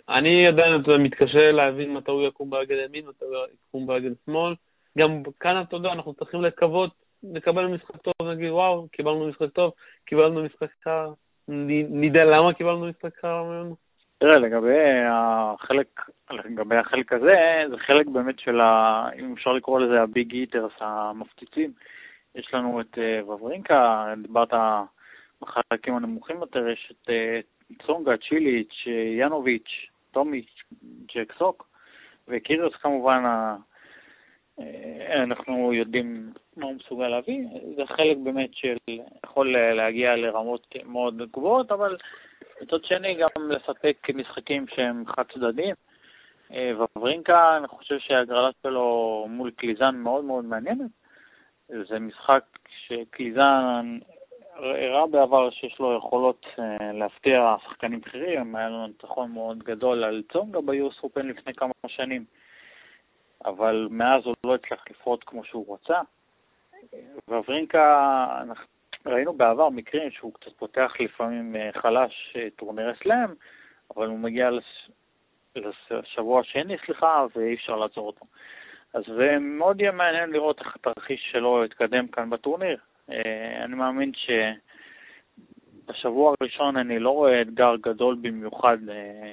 [0.09, 3.35] אני עדיין מתקשה להבין מתי הוא יקום ברגל ימין, מתי הוא
[3.67, 4.53] יקום ברגל שמאל.
[4.97, 9.73] גם כאן, אתה יודע, אנחנו צריכים לקוות, לקבל משחק טוב, נגיד, וואו, קיבלנו משחק טוב,
[10.05, 11.13] קיבלנו משחק קר,
[11.47, 13.75] נדע למה קיבלנו משחק קר ממנו.
[14.17, 19.07] תראה, לגבי החלק, לגבי החלק הזה, זה חלק באמת של ה...
[19.19, 21.71] אם אפשר לקרוא לזה הביג היטרס המפציצים.
[22.35, 24.53] יש לנו את אה, וברינקה, דיברת
[25.41, 27.39] בחלקים הנמוכים יותר, יש את אה,
[27.85, 28.87] צונגה, צ'יליץ',
[29.19, 30.63] ינוביץ', טומיץ',
[31.15, 31.67] ג'ק סוק,
[32.27, 33.23] וקיריוס כמובן,
[34.59, 37.47] אה, אנחנו יודעים מה הוא מסוגל להביא.
[37.75, 38.77] זה חלק באמת של,
[39.25, 41.97] יכול להגיע לרמות מאוד גבוהות, אבל
[42.61, 45.75] מצד שני גם לספק משחקים שהם חד צדדיים.
[46.51, 50.91] אה, וברינקה, אני חושב שההגרלה שלו מול קליזן מאוד מאוד מעניינת.
[51.67, 52.43] זה משחק
[52.87, 53.97] שקליזן
[54.55, 60.23] הראה בעבר שיש לו יכולות אה, להפתיע שחקנים בכירים, היה לנו ניצחון מאוד גדול על
[60.33, 62.25] צונגה ביוס אופן לפני כמה שנים,
[63.45, 66.01] אבל מאז הוא לא הצליח לפרוט כמו שהוא רצה.
[68.41, 68.65] אנחנו
[69.05, 73.29] ראינו בעבר מקרים שהוא קצת פותח לפעמים אה, חלש אה, טורנירי סלאם,
[73.95, 74.89] אבל הוא מגיע לש...
[75.91, 78.25] לשבוע השני, סליחה, ואי אפשר לעצור אותו.
[78.93, 82.77] אז זה מאוד יהיה מעניין לראות איך התרחיש שלו יתקדם כאן בטורניר.
[83.09, 84.11] אה, אני מאמין
[85.85, 88.77] שבשבוע הראשון אני לא רואה אתגר גדול במיוחד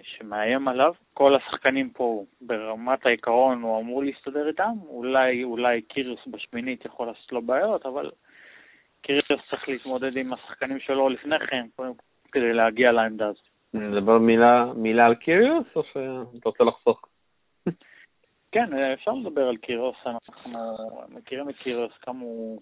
[0.02, 0.92] שמאיים עליו.
[1.14, 4.72] כל השחקנים פה ברמת העיקרון הוא אמור להסתדר איתם.
[4.88, 8.10] אולי, אולי קיריוס בשמינית יכול לעשות לו בעיות, אבל
[9.02, 11.66] קיריוס צריך להתמודד עם השחקנים שלו לפני כן,
[12.32, 13.44] כדי להגיע לעמדה הזאת.
[13.74, 17.02] נדבר מילה, מילה על קיריוס, או שאתה רוצה לחסוך?
[18.52, 20.60] כן, אפשר לדבר על קיריוס, אנחנו
[21.08, 22.60] מכירים את קיריוס, כמה הוא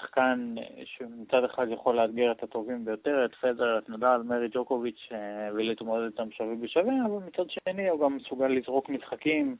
[0.00, 0.54] שחקן
[0.84, 6.04] שמצד אחד יכול לאתגר את הטובים ביותר, את פדר, את נדל, מרי ג'וקוביץ', אה, ולהתמודד
[6.04, 9.56] איתם שווה בשווה, אבל מצד שני הוא גם מסוגל לזרוק משחקים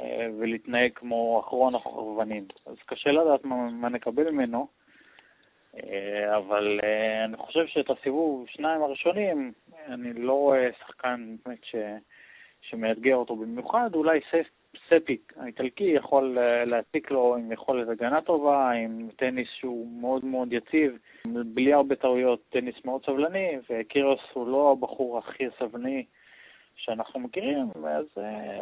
[0.00, 2.46] אה, ולהתנהג כמו אחרון החובבנים.
[2.66, 4.66] אז קשה לדעת מה, מה נקבל ממנו.
[5.76, 9.52] אה, אבל אה, אני חושב שאת הסיבוב שניים הראשונים,
[9.88, 11.74] אני לא רואה שחקן באמת ש...
[12.60, 14.55] שמאתגר אותו במיוחד, אולי ספ...
[14.86, 20.52] ספיק האיטלקי יכול אה, להציק לו עם יכולת הגנה טובה, עם טניס שהוא מאוד מאוד
[20.52, 26.04] יציב, בלי הרבה טעויות, טניס מאוד סבלני, וקירוס הוא לא הבחור הכי סבלני
[26.76, 28.06] שאנחנו מכירים, אז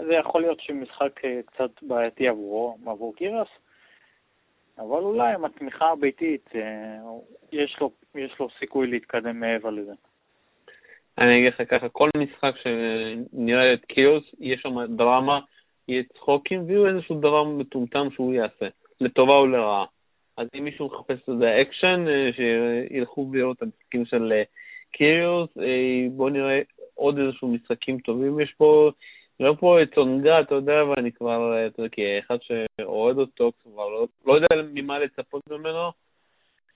[0.06, 3.48] זה יכול להיות שמשחק קצת בעייתי עבורו, עבור קירוס.
[4.78, 6.60] אבל אולי עם התמיכה הביתית, אה,
[7.52, 9.92] יש לו, יש לו סיכוי להתקדם מעבר לזה.
[11.18, 15.40] אני אגיד לך ככה, כל משחק שנראה את קיריוס, יש שם דרמה,
[15.88, 18.66] יהיה צחוקים, ויהיו איזשהו דבר מטומטם שהוא יעשה,
[19.00, 19.84] לטובה או לרעה.
[20.36, 24.42] אז אם מישהו מחפש את זה אקשן, אה, שילכו ויראו את המשחקים של אה,
[24.92, 25.50] קיריוס,
[26.10, 26.60] בואו נראה
[26.94, 28.90] עוד איזשהו משחקים טובים יש פה.
[29.40, 34.06] לא פה את צונגה, אתה יודע, ואני כבר, אתה יודע, כאחד שאוהד אותו, כבר לא,
[34.26, 35.90] לא יודע ממה לצפות ממנו,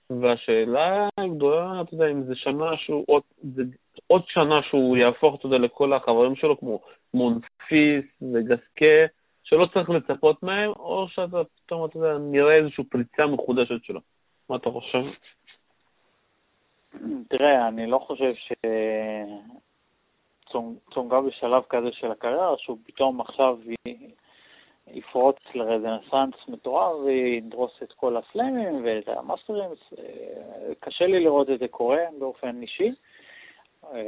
[0.09, 3.63] והשאלה הגדולה, אתה יודע, אם זה שנה שהוא, עוד, זה
[4.07, 6.79] עוד שנה שהוא יהפוך, אתה יודע, לכל החברים שלו, כמו
[7.13, 9.05] מונפיס וגסקה,
[9.43, 13.99] שלא צריך לצפות מהם, או שאתה פתאום, אתה יודע, נראה איזושהי פריצה מחודשת שלו.
[14.49, 15.03] מה אתה חושב?
[17.29, 18.51] תראה, אני לא חושב ש...
[20.93, 23.57] צונגה בשלב כזה של הקריירה, שהוא פתאום עכשיו
[24.87, 29.69] יפרוץ לרזנסנס מטורף וידרוס את כל הסלאמים ואת המאסטרים.
[30.79, 32.91] קשה לי לראות את זה קורה באופן אישי.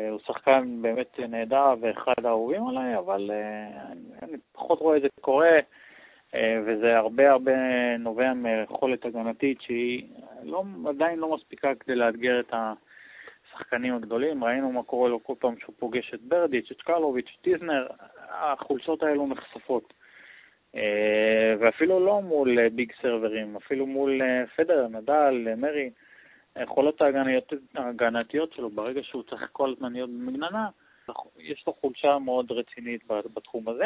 [0.10, 3.32] הוא שחקן באמת נהדר ואחד האהובים עליי, אבל
[4.22, 5.60] אני פחות רואה את זה קורה,
[6.36, 7.52] וזה הרבה הרבה
[8.00, 10.08] נובע מיכולת הגנתית שהיא
[10.44, 12.54] לא, עדיין לא מספיקה כדי לאתגר את.
[13.54, 17.44] השחקנים הגדולים, ראינו מה קורה לו כל פעם שהוא פוגש את ברדיץ', את קרלוביץ', את
[17.44, 17.88] טיזנר,
[18.30, 19.94] החולצות האלו נחשפות.
[20.76, 25.90] אה, ואפילו לא מול אה, ביג סרברים, אפילו מול אה, פדר, נדל, מרי,
[26.56, 27.02] היכולות
[27.76, 30.70] ההגנתיות שלו, ברגע שהוא צריך כל הזמן להיות במגננה,
[31.38, 33.86] יש לו חולשה מאוד רצינית בתחום הזה,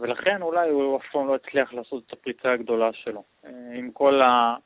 [0.00, 3.22] ולכן אולי הוא אף פעם לא הצליח לעשות את הפריצה הגדולה שלו.
[3.74, 4.56] עם כל ה...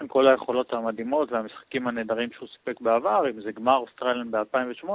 [0.00, 4.88] עם כל היכולות המדהימות והמשחקים הנהדרים שהוא סיפק בעבר, אם זה גמר אוסטרליאן ב-2008,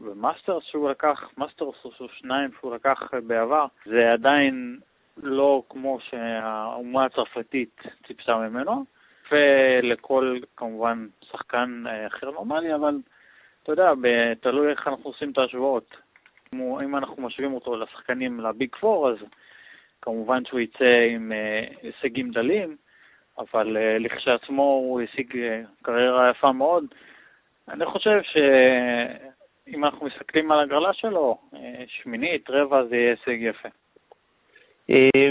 [0.00, 4.78] ומאסטרס שהוא לקח, מאסטרס הוא שניים שהוא לקח בעבר, זה עדיין
[5.16, 8.84] לא כמו שהאומה הצרפתית ציפתה ממנו,
[9.30, 12.98] ולכל כמובן שחקן אחר נורמלי, אבל
[13.62, 13.92] אתה יודע,
[14.40, 15.96] תלוי איך אנחנו עושים את ההשוואות.
[16.54, 19.16] אם אנחנו משווים אותו לשחקנים ל Big Four, אז
[20.02, 21.32] כמובן שהוא יצא עם
[21.82, 22.76] הישגים דלים,
[23.38, 25.36] אבל לכשעצמו הוא השיג
[25.82, 26.84] קריירה יפה מאוד.
[27.68, 31.38] אני חושב שאם אנחנו מסתכלים על הגרלה שלו,
[31.86, 33.68] שמינית, רבע, זה יהיה הישג יפה.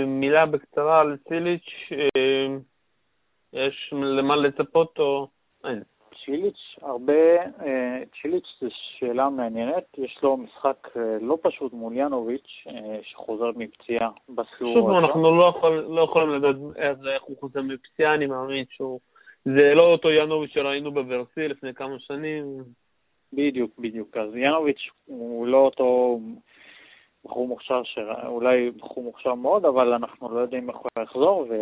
[0.07, 1.89] מילה בקצרה על ציליץ',
[3.55, 5.27] יש למה לצפות או
[5.65, 5.83] אין?
[6.25, 12.67] צ'יליץ', הרבה, אה, צ'יליץ' זו שאלה מעניינת, יש לו משחק אה, לא פשוט מול ינוביץ',
[12.67, 16.55] אה, שחוזר מפציעה בסיור שוב, אנחנו לא, יכול, לא יכולים לדעת
[17.13, 18.99] איך הוא חוזר מפציעה, אני מאמין שהוא...
[19.45, 22.45] זה לא אותו ינוביץ' שראינו בוורסי לפני כמה שנים.
[23.33, 24.17] בדיוק, בדיוק.
[24.17, 26.19] אז ינוביץ' הוא לא אותו
[27.25, 27.81] בחור מוכשר,
[28.25, 31.53] אולי בחור מוכשר מאוד, אבל אנחנו לא יודעים איך הוא יחזור, ו...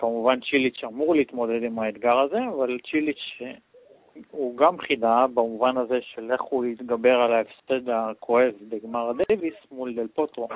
[0.00, 3.42] כמובן צ'יליץ' אמור להתמודד עם האתגר הזה, אבל צ'יליץ'
[4.30, 9.94] הוא גם חידה במובן הזה של איך הוא יתגבר על ההפסד הכואב בגמר הדייוויס מול
[9.94, 10.48] דל פוטרו.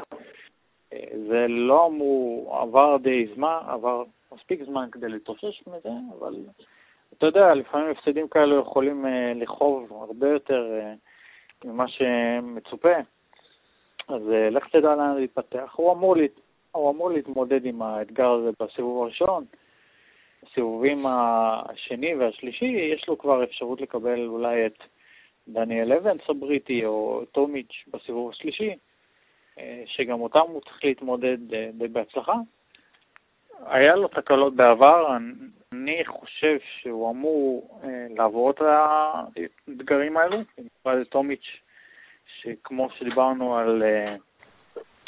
[1.28, 6.34] זה לא אמור, עבר די זמן, עבר מספיק זמן כדי להתאושש מזה, אבל
[7.18, 10.94] אתה יודע, לפעמים הפסדים כאלו יכולים אה, לכאוב הרבה יותר אה,
[11.64, 12.96] ממה שמצופה.
[14.08, 15.74] אז אה, לך תדע לאן להתפתח.
[15.76, 16.16] הוא אמור
[16.74, 19.44] הוא אמור להתמודד עם האתגר הזה בסיבוב הראשון.
[20.42, 24.78] בסיבובים השני והשלישי יש לו כבר אפשרות לקבל אולי את
[25.48, 28.74] דניאל אבנס הבריטי או טומיץ' בסיבוב השלישי,
[29.58, 32.34] אה, שגם אותם הוא צריך להתמודד אה, די בהצלחה.
[33.66, 35.16] היה לו תקלות בעבר,
[35.72, 41.60] אני חושב שהוא אמור אה, לעבור את האתגרים האלו, במיוחד את טומיץ',
[42.40, 43.82] שכמו שדיברנו על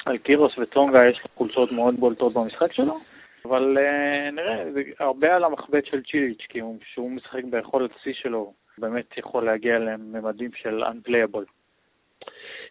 [0.07, 2.99] על קירוס וטונגה יש חולצות מאוד בולטות במשחק שלו,
[3.45, 8.12] אבל uh, נראה, זה הרבה על המחבט של צ'יליץ', כי הוא, שהוא משחק ביכולת השיא
[8.12, 11.45] שלו, באמת יכול להגיע לממדים של unplayable.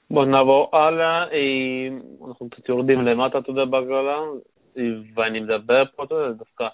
[0.10, 1.88] בוא נעבור הלאה, אה,
[2.28, 4.19] אנחנו קצת יורדים למטה, אתה יודע, בהגרלה,
[5.15, 6.67] ואני מדבר פה, אתה יודע, דווקא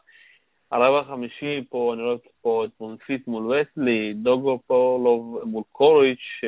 [0.71, 6.41] הרבע החמישי פה, אני רואה פה את מונפיט מול וסלי, דוגו לא, מול קוריץ',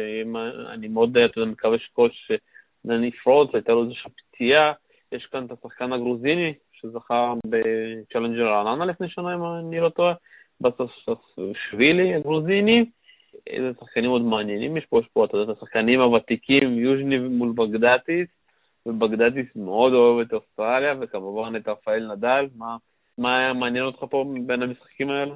[0.69, 2.27] אני מאוד, אתה יודע, מקווה שקוריץ'
[2.85, 4.73] דני פרודס, הייתה לו איזושהי פציעה,
[5.11, 10.13] יש כאן את השחקן הגרוזיני, שזכה בצ'לנג'ר רעננה לפני שנה, אם אני לא טועה,
[10.61, 10.91] בסוף
[11.69, 12.85] שבילי הגרוזיני.
[13.47, 17.53] איזה שחקנים עוד מעניינים יש פה, יש פה, אתה יודע, את השחקנים הוותיקים, יוז'ני מול
[17.55, 18.27] בגדטיס,
[18.85, 22.45] ובגדטיס מאוד אוהב את אוסטרליה, וכמובן את רפאל נדל.
[22.55, 22.77] מה,
[23.17, 25.35] מה מעניין אותך פה בין המשחקים האלה?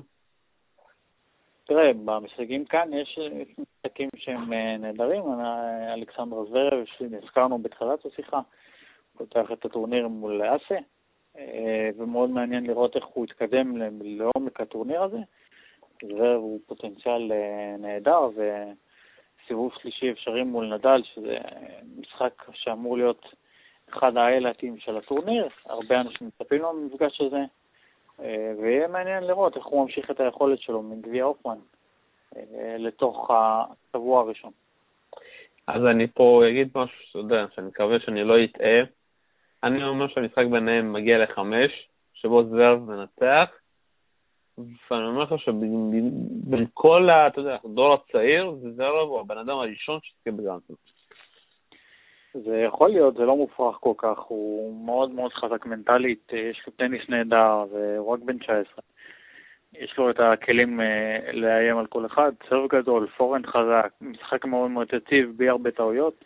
[1.67, 3.19] תראה, במשחקים כאן יש
[3.57, 5.23] משחקים שהם אה, נהדרים.
[5.93, 8.39] אלכסנדר זוורב, שנזכרנו בתחילת השיחה,
[9.17, 10.77] פותח את הטורניר מול אסה,
[11.37, 15.17] אה, ומאוד מעניין לראות איך הוא יתקדם לעומק הטורניר הזה.
[16.03, 21.37] זוורב הוא פוטנציאל אה, נהדר, וסיבוב שלישי אפשרי מול נדל, שזה
[21.97, 23.25] משחק שאמור להיות
[23.89, 25.47] אחד האיילתים של הטורניר.
[25.65, 27.43] הרבה אנשים מצפים לו במפגש הזה.
[28.21, 31.57] אה, ויהיה מעניין לראות איך הוא ממשיך את היכולת שלו מגביע אופמן
[32.35, 34.51] אה, לתוך השבוע הראשון.
[35.67, 38.83] אז אני פה אגיד משהו שאתה יודע, שאני מקווה שאני לא אטעה.
[39.63, 43.49] אני אומר שהמשחק ביניהם מגיע לחמש, שבו זוורב מנצח,
[44.57, 50.31] ואני אומר לך שבין כל, אתה יודע, הדור הצעיר, זוורב הוא הבן אדם הראשון שיזכה
[50.31, 50.96] בגרנדסלאם.
[52.33, 56.73] זה יכול להיות, זה לא מופרך כל כך, הוא מאוד מאוד חזק מנטלית, יש לו
[56.73, 58.63] טניס נהדר, והוא רק בן 19.
[59.73, 64.71] יש לו את הכלים אה, לאיים על כל אחד, סרב גדול, פורנד חזק, משחק מאוד
[64.71, 66.25] מאוד יציב, בלי הרבה טעויות.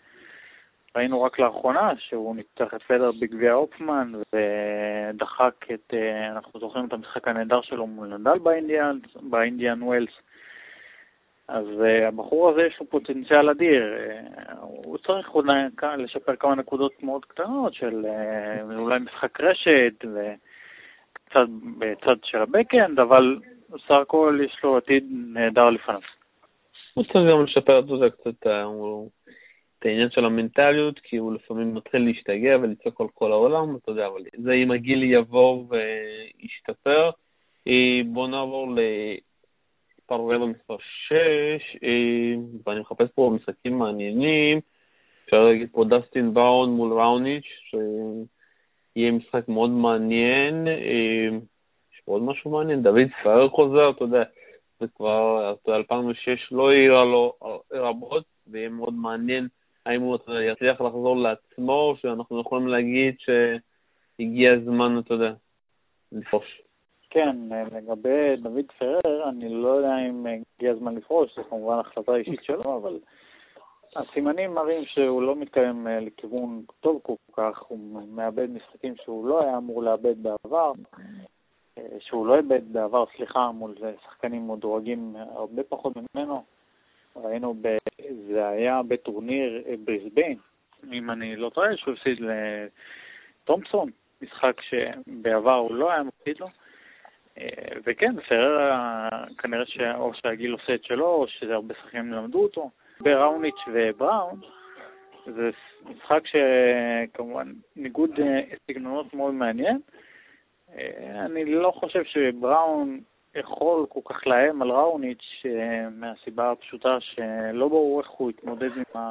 [0.96, 6.94] ראינו רק לאחרונה שהוא ניצח את פדר בגביע אופמן ודחק את, אה, אנחנו זוכרים את
[6.94, 10.14] המשחק הנהדר שלו מול נדל באינדיאן, באינדיאן ווילס.
[11.52, 15.46] אז uh, הבחור הזה יש לו פוטנציאל אדיר, uh, הוא צריך עוד
[15.98, 21.48] לשפר כמה נקודות מאוד קטנות של uh, אולי משחק רשת וקצת
[21.80, 26.02] בצד של הבקאנד, אבל בסך הכל יש לו עתיד נהדר לפניו.
[26.94, 28.48] הוא צריך גם לשפר את זה קצת,
[29.80, 34.08] את העניין של המנטליות, כי הוא לפעמים מתחיל להשתגע ולצעוק על כל העולם, אתה יודע,
[34.08, 37.10] אבל זה עם הגיל יבוא וישתפר.
[38.06, 38.76] בואו נעבור
[40.12, 41.16] מספר רבע, מספר 6,
[41.84, 41.90] אה,
[42.66, 44.60] ואני מחפש פה משחקים מעניינים.
[45.26, 50.68] אפשר להגיד פה דסטין באון מול ראוניץ', שיהיה משחק מאוד מעניין.
[50.68, 51.38] אה,
[51.94, 54.24] יש פה עוד משהו מעניין, דוד ספאר חוזר, אתה יודע,
[54.80, 57.34] זה כבר, 2006 לא העירה לו
[57.72, 59.48] רבות, ויהיה מאוד מעניין
[59.86, 60.18] האם הוא
[60.52, 65.34] יצליח לחזור לעצמו, שאנחנו יכולים להגיד שהגיע הזמן, אתה יודע,
[66.12, 66.62] לפרוש.
[67.14, 67.36] כן,
[67.72, 72.78] לגבי דוד פרר, אני לא יודע אם הגיע הזמן לפרוש, זו כמובן החלטה אישית שלו,
[72.78, 73.00] אבל
[73.96, 79.44] הסימנים מראים שהוא לא מתקיים אה, לכיוון טוב כל כך, הוא מאבד משחקים שהוא לא
[79.44, 80.72] היה אמור לאבד בעבר,
[81.78, 86.44] אה, שהוא לא איבד בעבר, סליחה, מול שחקנים מדורגים הרבה פחות ממנו.
[87.16, 87.78] ראינו, ב...
[88.28, 90.38] זה היה בטורניר בריסביין,
[90.92, 92.18] אם אני לא טועה, שהוא הפסיד
[93.44, 93.90] לתומפסון,
[94.22, 96.48] משחק שבעבר הוא לא היה מפסיד לו.
[97.38, 102.70] אה, וכן, פררה כנראה שאו שהגיל עושה את שלו, או שזה הרבה שחקנים למדו אותו.
[103.00, 104.40] בראוניץ' ובראון,
[105.26, 105.50] זה
[105.86, 109.80] משחק שכמובן ניגוד אה, סגנונות מאוד מעניין.
[110.76, 113.00] אה, אני לא חושב שבראון
[113.36, 115.44] יכול כל כך לאיים על ראוניץ'
[115.92, 119.02] מהסיבה הפשוטה שלא ברור איך הוא יתמודד עם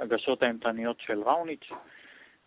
[0.00, 1.70] ההגשות האימתניות של ראוניץ'.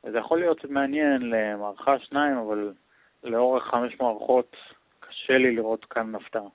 [0.03, 2.73] זה יכול להיות מעניין למערכה שניים, אבל
[3.23, 4.55] לאורך חמש מערכות
[5.23, 6.47] קשה לי לראות כאן הפתעה.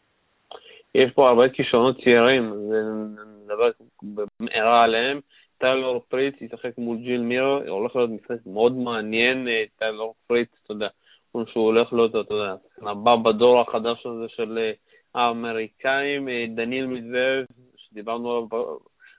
[0.94, 3.70] יש פה הרבה כישרונות צעירים, ונדבר
[4.02, 5.20] במהרה עליהם.
[5.58, 10.72] טיילור פריץ ישחק מול ג'יל מירו, הולך להיות משחק מאוד מעניין, אה, טיילור פריץ, אתה
[10.72, 10.88] יודע,
[11.32, 14.72] שהוא הולך להיות, אתה יודע, הבא בדור החדש הזה של אה,
[15.14, 17.44] האמריקאים, אה, דניאל מדבר,
[17.76, 18.76] שדיברנו עליו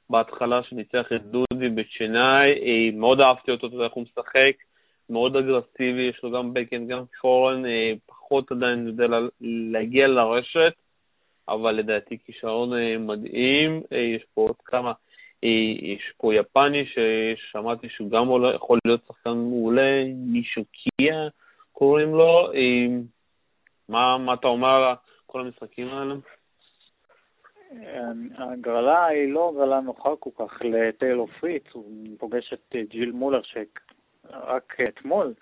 [0.10, 4.56] בהתחלה, שניצח את דודי בצ'נאי, מאוד אהבתי אותו, אתה יודע איך הוא משחק,
[5.10, 7.64] מאוד אגרסיבי, יש לו גם בקן, גם פורן,
[8.06, 9.06] פחות עדיין יודע
[9.42, 10.74] להגיע לרשת,
[11.48, 13.82] אבל לדעתי כישרון אה, מדהים.
[13.94, 14.92] אה, יש פה עוד כמה,
[15.44, 15.50] אה,
[15.82, 21.28] יש פה יפני ששמעתי שהוא גם יכול להיות שחקן מעולה, נישוקיה
[21.72, 22.52] קוראים לו.
[23.90, 26.16] מה, מה אתה אומר על כל המשחקים האלה?
[28.38, 33.42] ההגרלה היא לא הגרלה נוחה כל כך לטיילור פריץ, הוא פוגש את ג'יל מולר
[34.28, 35.34] שרק אתמול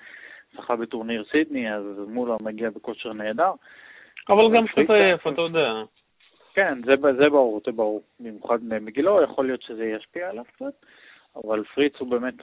[0.53, 3.51] זכה בטורניר סידני, אז מולר מגיע בכושר נהדר.
[4.29, 5.73] אבל גם קצת עייף, אתה יודע.
[6.53, 8.01] כן, זה, זה ברור, זה ברור.
[8.19, 10.85] במיוחד מגילו, יכול להיות שזה ישפיע עליו קצת,
[11.35, 12.33] אבל פריץ הוא באמת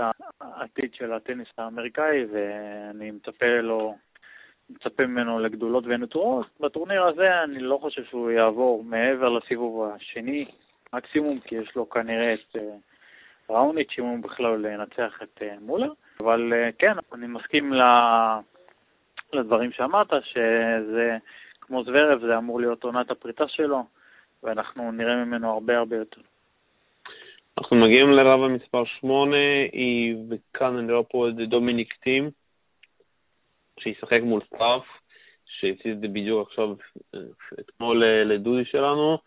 [0.40, 3.96] העתיד של הטניס האמריקאי, ואני מצפה לו,
[4.70, 6.46] מצפה ממנו לגדולות ונטורות.
[6.60, 10.44] בטורניר הזה אני לא חושב שהוא יעבור מעבר לסיבוב השני,
[10.92, 12.60] מקסימום, כי יש לו כנראה את uh,
[13.50, 15.92] ראוניץ', אם הוא בכלל ינצח את uh, מולר.
[16.22, 17.72] אבל uh, כן, אני מסכים.
[19.32, 21.16] לדברים שאמרת, שזה...
[21.68, 23.84] כמו זברב, זה אמור להיות עונת הפריצה שלו,
[24.42, 26.20] ואנחנו נראה ממנו הרבה הרבה יותר.
[27.58, 29.36] אנחנו מגיעים לרבע מספר 8,
[30.30, 32.30] וכאן אני רואה פה את דומיניק טים,
[33.80, 34.82] שישחק מול סטרוף,
[35.46, 36.68] שהפסיד בדיוק עכשיו,
[37.60, 39.18] אתמול לדודי שלנו.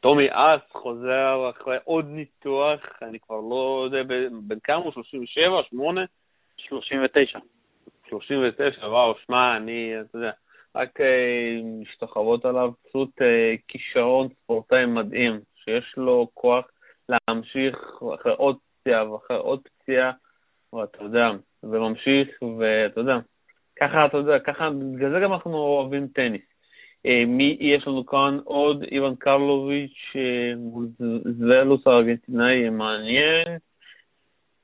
[0.00, 4.92] טומי האס חוזר אחרי עוד ניתוח, אני כבר לא יודע, בין כמה הוא?
[4.92, 5.62] 37?
[5.70, 6.04] 8?
[6.56, 7.38] 39.
[8.08, 10.30] 39, וואו, שמע, אני, אתה יודע,
[10.76, 16.64] רק אה, משתחוות עליו, פשוט אה, כישרון ספורטאי מדהים, שיש לו כוח
[17.08, 17.76] להמשיך
[18.14, 20.12] אחרי עוד פציעה ואחרי עוד פציעה,
[20.72, 21.30] ואתה יודע,
[21.62, 23.18] וממשיך, ואתה יודע,
[23.80, 26.55] ככה, אתה יודע, ככה, בגלל זה גם אנחנו אוהבים טניס.
[27.06, 28.82] אה, מי יש לנו כאן עוד?
[28.82, 30.16] איוון קרלוביץ',
[31.24, 33.58] זבאיוס הארגנטינאי מעניין.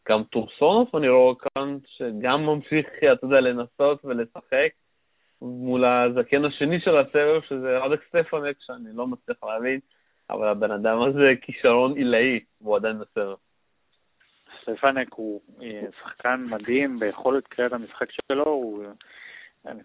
[0.08, 4.68] גם טורסונוב, אני רואה כאן, שגם ממשיך, אתה יודע, לנסות ולשחק.
[5.42, 9.80] מול הזקן השני של הסבב, שזה רדק סטפנק, שאני לא מצליח להבין,
[10.30, 13.34] אבל הבן אדם הזה כישרון עילאי, והוא עדיין בסבב.
[14.62, 18.84] סטפנק הוא אה, שחקן מדהים ביכולת קריאת המשחק שלו, הוא,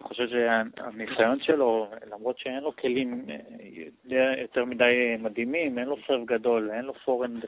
[0.01, 3.25] אני חושב שהניסיון שלו, למרות שאין לו כלים
[4.11, 7.45] אה, יותר מדי מדהימים, אין לו serve גדול, אין לו forehand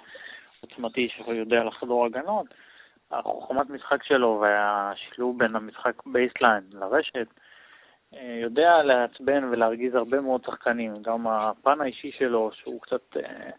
[0.62, 2.46] עוצמתי שיודע לחדור הגנות,
[3.12, 7.28] החוכמת משחק שלו והשילוב בין המשחק baseline לרשת,
[8.14, 11.02] אה, יודע לעצבן ולהרגיז הרבה מאוד שחקנים.
[11.02, 13.18] גם הפן האישי שלו, שהוא קצת...
[13.18, 13.50] אה,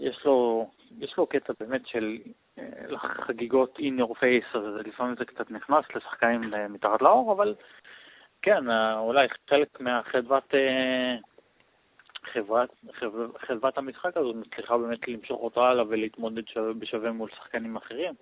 [0.00, 2.18] יש לו, יש לו קטע באמת של
[2.58, 6.40] אה, חגיגות in your face, אז לפעמים זה קצת נכנס לשחקנים
[6.70, 7.54] מתחת לעור, אבל
[8.42, 8.64] כן,
[8.96, 10.54] אולי חלק מהחדוות
[12.32, 12.68] חברת,
[13.38, 18.14] חדוות המשחק הזאת מצליחה באמת למשוך אותו הלאה ולהתמודד שווה בשווה מול שחקנים אחרים.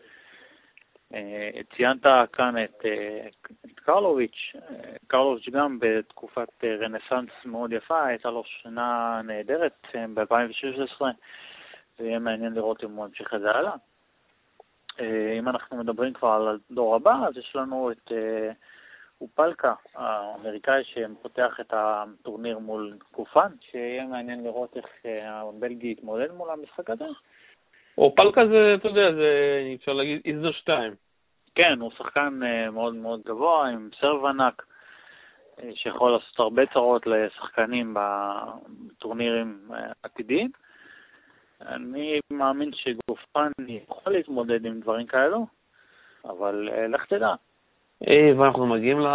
[1.14, 2.03] אה, ציינת
[2.33, 3.29] כאן את, אה,
[3.64, 11.05] את קרלוביץ', אה, קרלוביץ' גם בתקופת רנסאנס מאוד יפה, הייתה לו שנה נהדרת ב-2016,
[11.99, 13.75] זה יהיה מעניין לראות אם הוא ימשיך את זה הלאה.
[15.39, 18.12] אם אנחנו מדברים כבר על הדור הבא, אז יש לנו את
[19.21, 24.87] אופלקה, האמריקאי שפותח את הטורניר מול קופן, שיהיה מעניין לראות איך
[25.25, 27.05] הבלגי יתמודד מול המשחק הזה.
[27.99, 29.33] או פלקה זה, אתה יודע, זה,
[29.75, 30.95] אפשר להגיד, איזו שתיים.
[31.55, 34.62] כן, הוא שחקן אה, מאוד מאוד גבוה, עם סרב ענק,
[35.62, 40.51] אה, שיכול לעשות הרבה צרות לשחקנים בטורנירים אה, עתידיים.
[41.61, 45.47] אני מאמין שגופן יכול להתמודד עם דברים כאלו,
[46.25, 47.35] אבל אה, לך תדע.
[48.07, 49.07] אה, ואנחנו מגיעים, ל...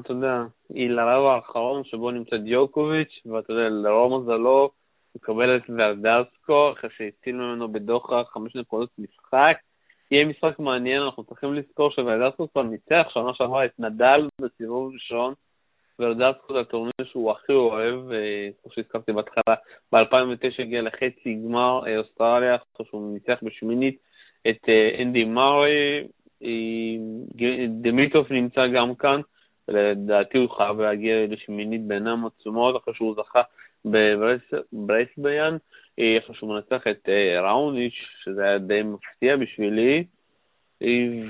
[0.00, 4.70] אתה יודע, לרבע האחרון שבו נמצא דיוקוביץ', ואתה יודע, לרוב מזלו,
[5.12, 9.56] הוא מקבל את ורדסקו, אחרי שהציל ממנו בדוחה חמש נקודות משחק.
[10.10, 15.34] יהיה משחק מעניין, אנחנו צריכים לזכור שוורדסקו כבר ניצח שנה שעברה את נדל בסיבוב ראשון.
[15.98, 19.54] ורדסקו זה הטורניר שהוא הכי אוהב, אה, כמו שהזכרתי בהתחלה,
[19.92, 23.98] ב-2009 הגיע לחצי גמר אה, אוסטרליה, אחרי שהוא ניצח בשמינית
[24.48, 24.68] את
[25.02, 26.06] אנדי מארי,
[27.82, 29.20] דמיטרוף נמצא גם כאן,
[29.68, 33.42] ולדעתי הוא חייב להגיע לשמינית בעיניים עצומות, אחרי שהוא זכה
[33.84, 35.58] בברייסביין,
[35.94, 37.08] אחרי שהוא מנצח את
[37.42, 40.04] ראוניץ', שזה היה די מפתיע בשבילי.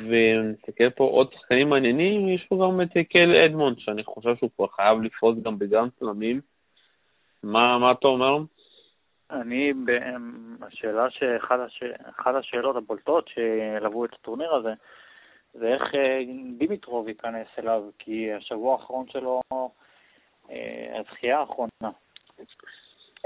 [0.08, 4.66] ונסתכל פה עוד שחקנים מעניינים, יש פה גם את קייל אדמונד, שאני חושב שהוא כבר
[4.66, 6.40] חייב לפרוס גם בגן צלמים.
[7.42, 8.38] מה, מה אתה אומר?
[9.30, 9.72] אני,
[10.62, 11.82] השאלה שאחת הש...
[12.26, 14.72] השאלות הבולטות שלוו את הטורניר הזה,
[15.54, 16.20] זה איך אה,
[16.58, 19.40] דימיטרוב ייכנס אליו, כי השבוע האחרון שלו,
[20.50, 21.90] אה, הזכייה האחרונה,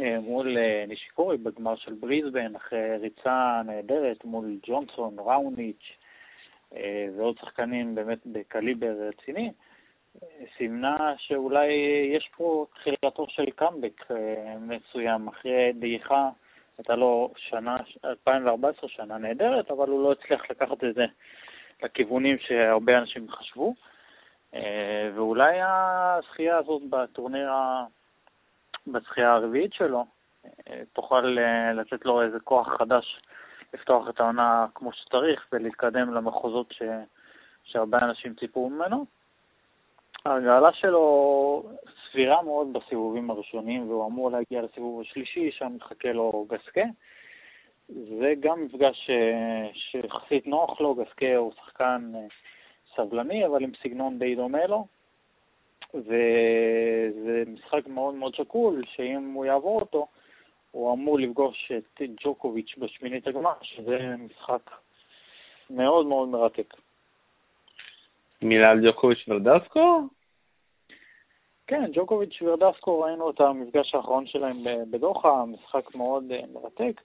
[0.00, 0.56] אה, מול
[0.88, 5.92] נישיקורי בגמר של בריזבן, אחרי ריצה נהדרת מול ג'ונסון, ראוניץ'
[7.16, 9.52] ועוד שחקנים באמת בקליבר רציני,
[10.56, 11.66] סימנה שאולי
[12.16, 14.04] יש פה תחילתו של קאמבק
[14.60, 16.28] מסוים, אחרי דעיכה,
[16.78, 21.04] הייתה לו שנה, 2014 שנה נהדרת, אבל הוא לא הצליח לקחת את זה
[21.82, 23.74] לכיוונים שהרבה אנשים חשבו,
[24.54, 27.50] אה, ואולי הזכייה הזאת בטורניר,
[28.86, 30.06] בזכייה הרביעית שלו,
[30.68, 33.20] אה, תוכל אה, לתת לו איזה כוח חדש
[33.74, 36.82] לפתוח את העונה כמו שצריך ולהתקדם למחוזות ש...
[37.64, 39.17] שהרבה אנשים ציפו ממנו.
[40.24, 41.62] ההגרלה שלו
[42.10, 46.84] סבירה מאוד בסיבובים הראשונים, והוא אמור להגיע לסיבוב השלישי, שם מחכה לו גסקה.
[47.88, 52.26] זה גם מפגש אה, שיחסית נוח לו, גסקה הוא שחקן אה,
[52.96, 54.86] סבלני, אבל עם סגנון די דומה לו.
[55.94, 60.06] וזה משחק מאוד מאוד שקול, שאם הוא יעבור אותו,
[60.70, 64.70] הוא אמור לפגוש את ג'וקוביץ' בשמינית הגמר, שזה משחק
[65.70, 66.74] מאוד מאוד מרתק.
[68.42, 70.00] מילה על ג'וקוביץ' ורדסקו?
[71.66, 77.00] כן, ג'וקוביץ' ורדסקו, ראינו את המפגש האחרון שלהם בדוחה, משחק מאוד אה, מרתק.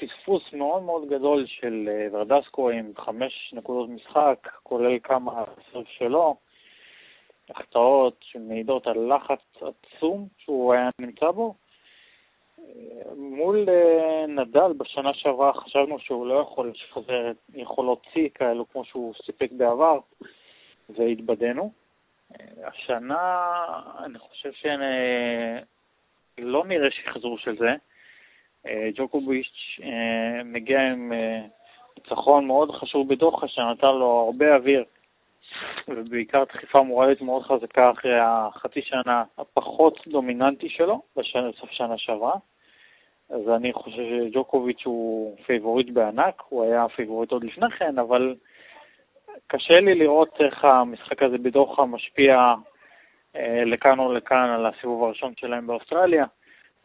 [0.00, 6.36] פספוס מאוד מאוד גדול של אה, ורדסקו עם חמש נקודות משחק, כולל כמה סרף שלו,
[7.50, 11.54] החטאות שמעידות על לחץ עצום שהוא היה נמצא בו.
[12.68, 18.84] אה, מול אה, נדל בשנה שעברה חשבנו שהוא לא יכול לשחזר יכולות שיא כאלו כמו
[18.84, 19.98] שהוא סיפק בעבר,
[20.88, 21.72] והתבדינו.
[22.64, 23.52] השנה
[24.04, 24.50] אני חושב
[26.38, 27.74] שלא נראה שחזור של זה.
[28.66, 31.40] אה, ג'וקוביץ' אה, מגיע עם אה,
[31.98, 34.84] ניצחון מאוד חשוב בדוחה, שנתן לו הרבה אוויר,
[35.88, 42.34] ובעיקר דחיפה מורלית מאוד חזקה אחרי החצי שנה הפחות דומיננטי שלו, בסוף שנה שעברה.
[43.30, 48.34] אז אני חושב שג'וקוביץ' הוא פייבוריט בענק, הוא היה פייבוריט עוד לפני כן, אבל
[49.46, 52.54] קשה לי לראות איך המשחק הזה בדוחה משפיע
[53.66, 56.24] לכאן או לכאן על הסיבוב הראשון שלהם באוסטרליה.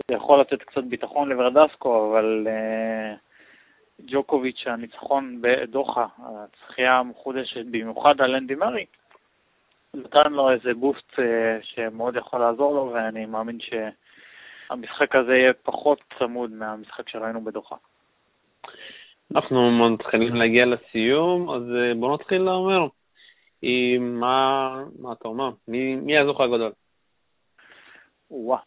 [0.08, 3.18] זה יכול לתת קצת ביטחון לוורדסקו, אבל אה,
[4.02, 8.86] ג'וקוביץ', הניצחון בדוחה, הזכייה המחודשת, במיוחד על אנדי מרי,
[9.93, 11.22] נתן לו איזה boost אה,
[11.62, 17.76] שמאוד יכול לעזור לו, ואני מאמין שהמשחק הזה יהיה פחות צמוד מהמשחק שראינו בדוחה.
[19.36, 22.88] אנחנו מתחילים להגיע לסיום, אז אה, בואו נתחיל לאמר.
[24.00, 25.50] מה, מה אתה אומר?
[25.68, 26.72] מי, מי הזוכה הגדול?
[28.32, 28.60] וואה,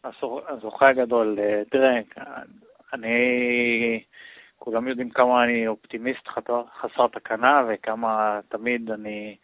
[0.49, 1.39] הזוכה הגדול.
[1.39, 2.01] אה, תראה,
[2.95, 4.03] אני...
[4.59, 6.29] כולם יודעים כמה אני אופטימיסט
[6.81, 9.37] חסר תקנה וכמה תמיד אני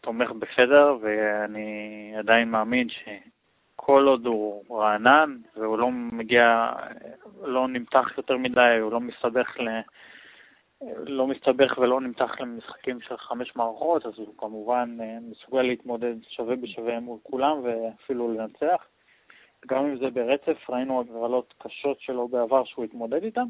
[0.00, 6.72] תומך בפדר, ואני עדיין מאמין שכל עוד הוא רענן והוא לא מגיע,
[7.42, 9.68] לא נמתח יותר מדי, הוא לא מסתבך ל...
[11.06, 16.56] לא מסתבך ולא נמתח למשחקים של חמש מערכות, אז הוא כמובן אה, מסוגל להתמודד שווה
[16.56, 18.86] בשווה מול כולם ואפילו לנצח.
[19.66, 23.46] גם אם זה ברצף, ראינו הגרלות קשות שלו בעבר שהוא התמודד איתן.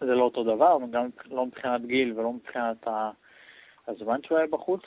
[0.00, 2.86] זה לא אותו דבר, גם לא מבחינת גיל ולא מבחינת
[3.88, 4.82] הזמן שהוא היה בחוץ,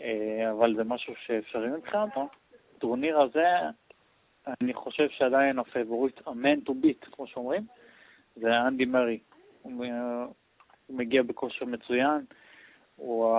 [0.00, 2.28] אה, אבל זה משהו שאפשרי מבחינתו.
[2.76, 3.46] הטורניר הזה,
[4.60, 7.62] אני חושב שעדיין הפייבוריט, ה man to beat, כמו שאומרים,
[8.36, 9.18] זה אנדי מרי.
[9.62, 9.84] הוא,
[10.86, 12.24] הוא מגיע בכושר מצוין,
[12.96, 13.36] הוא,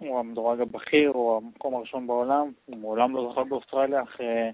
[0.00, 4.52] המדורג הבכיר, הוא המקום הראשון בעולם, הוא מעולם לא זכה באוסטרליה אחרי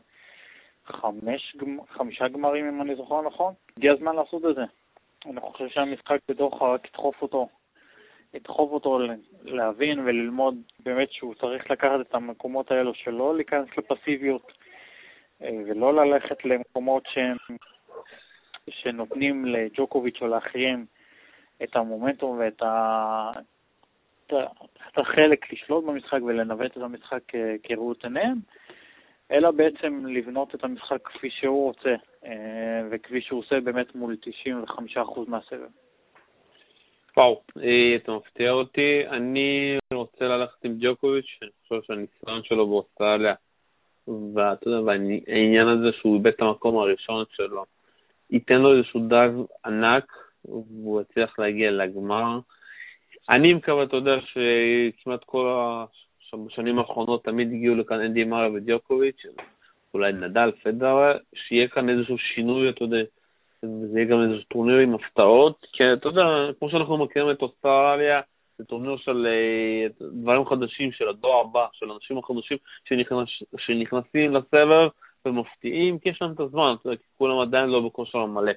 [0.86, 1.56] חמש,
[1.88, 3.54] חמישה גמרים, אם אני זוכר נכון.
[3.76, 4.64] הגיע הזמן לעשות את זה.
[5.30, 7.48] אני חושב שהמשחק בדוחה רק ידחוף אותו,
[8.34, 8.98] ידחוף אותו
[9.44, 14.52] להבין וללמוד באמת שהוא צריך לקחת את המקומות האלו שלא להיכנס לפסיביות
[15.42, 17.36] אה, ולא ללכת למקומות שהם,
[18.70, 20.86] שנותנים לג'וקוביץ' או לאחרים
[21.62, 23.30] את המומנטום ואת ה...
[24.26, 28.36] את החלק לשלוט במשחק ולנווט את המשחק אה, כראות עיניהם,
[29.30, 35.28] אלא בעצם לבנות את המשחק כפי שהוא רוצה, אה, וכפי שהוא עושה באמת מול 95%
[35.28, 35.68] מהסבב.
[37.16, 39.02] וואו, אה, אתה מפתיע אותי.
[39.10, 43.34] אני רוצה ללכת עם ג'וקוביץ', אני חושב שהניסיון שלו באוסטרליה,
[44.34, 47.64] ואתה יודע, והעניין הזה שהוא איבד את המקום הראשון שלו,
[48.30, 49.30] ייתן לו איזשהו דג
[49.66, 50.12] ענק,
[50.44, 52.38] והוא יצליח להגיע לגמר.
[53.30, 55.46] אני מקווה, אתה יודע, שכמעט כל
[56.46, 59.22] השנים האחרונות תמיד הגיעו לכאן אנדי מריה ודיוקוביץ',
[59.94, 62.96] אולי נדל, פדרר, שיהיה כאן איזשהו שינוי, אתה יודע,
[63.62, 66.22] וזה יהיה גם איזשהו טורניר עם הפתעות, כי אתה יודע,
[66.58, 68.20] כמו שאנחנו מכירים את אוסטרליה,
[68.58, 74.88] זה טורניר של אה, דברים חדשים, של הדור הבא, של אנשים החדשים שנכנס, שנכנסים לסבב
[75.26, 78.52] ומפתיעים, כי יש להם את הזמן, אתה יודע, כי כולם עדיין לא בכושר המלא.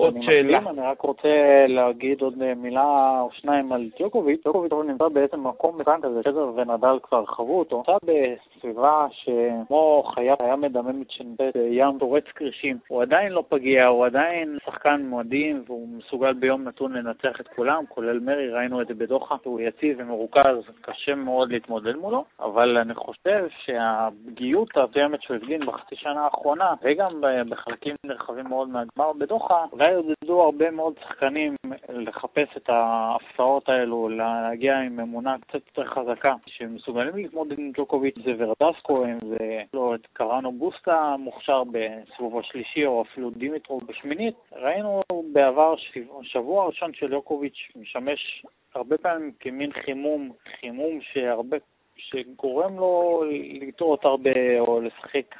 [0.00, 0.58] עוד שאלה.
[0.58, 1.28] אני רק רוצה
[1.68, 4.40] להגיד עוד מילה או שניים על ג'וקוביץ'.
[4.44, 7.76] ג'וקוביץ' נמצא בעצם מקום מתן כזה, שפדרר ונדל כבר חוו אותו.
[7.76, 12.78] נמצא בסביבה שכמו חיה חיה מדממת שנמצאת בים שורץ כרישים.
[12.88, 17.84] הוא עדיין לא פגיע, הוא עדיין שחקן מדהים, והוא מסוגל ביום נתון לנצח את כולם,
[17.88, 19.36] כולל מרי, ראינו את זה בדוחה.
[19.44, 24.68] הוא יציב ומרוכז, קשה מאוד להתמודד מולו, אבל אני חושב שהפגיעות
[25.10, 30.70] המסוימת שהוא הפגין בחצי שנה האחרונה, וגם בחלקים נרחבים מאוד מהגמר בדוחה, אולי עודדו הרבה
[30.70, 31.56] מאוד שחקנים
[31.88, 38.32] לחפש את ההפתעות האלו, להגיע עם אמונה קצת יותר חזקה, שמסוגלים להתמודד עם ג'וקוביץ' זה
[38.38, 44.34] ורדסקו, אם זה לא את קראנו בוסטה מוכשר בסיבוב השלישי, או אפילו דימיטרו בשמינית.
[44.52, 45.74] ראינו בעבר
[46.22, 51.56] שבוע הראשון של ג'וקוביץ' משמש הרבה פעמים כמין חימום, חימום שהרבה,
[51.96, 53.24] שגורם לו
[53.60, 55.34] לטעות הרבה או לשחק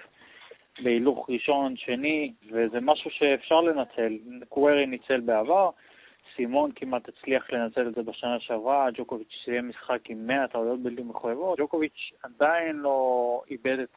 [0.83, 4.19] בהילוך ראשון, שני, וזה משהו שאפשר לנצל.
[4.49, 5.71] קווירי ניצל בעבר,
[6.37, 11.03] סימון כמעט הצליח לנצל את זה בשנה שעברה, ג'וקוביץ' סיים משחק עם 100 טעויות בלתי
[11.03, 11.59] מחויבות.
[11.59, 13.89] ג'וקוביץ' עדיין לא איבד את,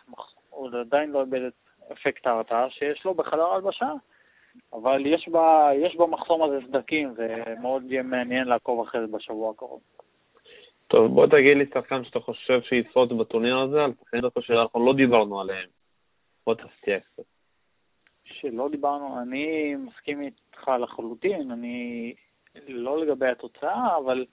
[0.50, 1.54] הוא עדיין לא איבד את
[1.92, 3.92] אפקט ההרתעה שיש לו בחדר הלבשה,
[4.74, 9.82] אבל יש, בה, יש במחסום הזה סדקים, ומאוד יהיה מעניין לעקוב אחרי זה בשבוע הקרוב.
[10.88, 15.42] טוב, בוא תגיד לי שחקן שאתה חושב שישרוד בטורניר הזה, על שחקנים שאנחנו לא דיברנו
[15.42, 15.83] עליהם.
[16.46, 17.24] בוא תפתיע קצת.
[18.24, 22.14] שלא דיברנו, אני מסכים איתך לחלוטין, אני
[22.68, 24.26] לא לגבי התוצאה, אבל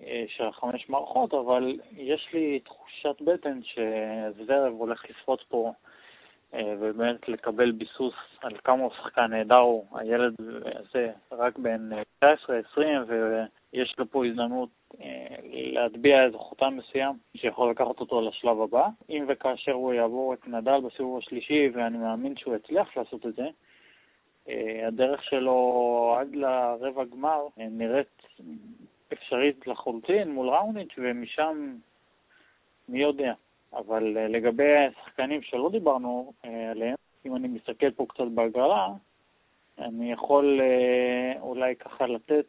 [0.00, 5.72] אה, של החמש מערכות, אבל יש לי תחושת בטן שזוורב הולך לשפוט פה
[6.52, 9.84] ובאמת לקבל ביסוס על כמה הוא שחקן נהדר הוא.
[9.92, 11.90] הילד הזה רק בן
[12.24, 12.28] 19-20
[13.08, 14.68] ויש לו פה הזדמנות
[15.00, 18.88] אה, להטביע איזה חותם מסוים שיכול לקחת אותו לשלב הבא.
[19.10, 23.46] אם וכאשר הוא יעבור את נדל בסיבוב השלישי, ואני מאמין שהוא יצליח לעשות את זה,
[24.48, 28.22] אה, הדרך שלו עד לרבע גמר אה, נראית
[29.12, 31.74] אפשרית לחלוטין מול ראוניץ', ומשם
[32.88, 33.32] מי יודע.
[33.74, 36.32] אבל לגבי השחקנים שלא דיברנו
[36.70, 36.96] עליהם,
[37.26, 38.88] אם אני מסתכל פה קצת בהגרלה,
[39.78, 40.60] אני יכול
[41.40, 42.46] אולי ככה לתת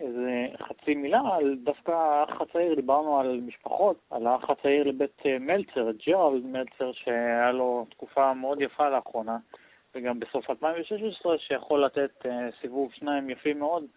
[0.00, 5.38] איזה חצי מילה על דווקא האח הצעיר, דיברנו על משפחות, על האח הצעיר לבית אה,
[5.38, 9.38] מלצר, ג'רלד מלצר, שהיה לו תקופה מאוד יפה לאחרונה,
[9.94, 13.88] וגם בסוף 2016, שיכול לתת אה, סיבוב שניים יפים מאוד, אה,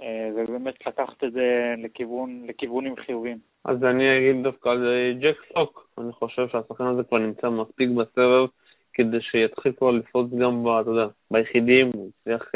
[0.00, 3.38] ובאמת לקחת את זה לכיוון, לכיוונים חיוביים.
[3.64, 8.46] אז אני אגיד דווקא על ג'ק סוק, אני חושב שהשחקן הזה כבר נמצא מספיק בסבב
[8.92, 12.50] כדי שיתחיל כבר לפעול גם, אתה יודע, ביחידים, הוא צריך...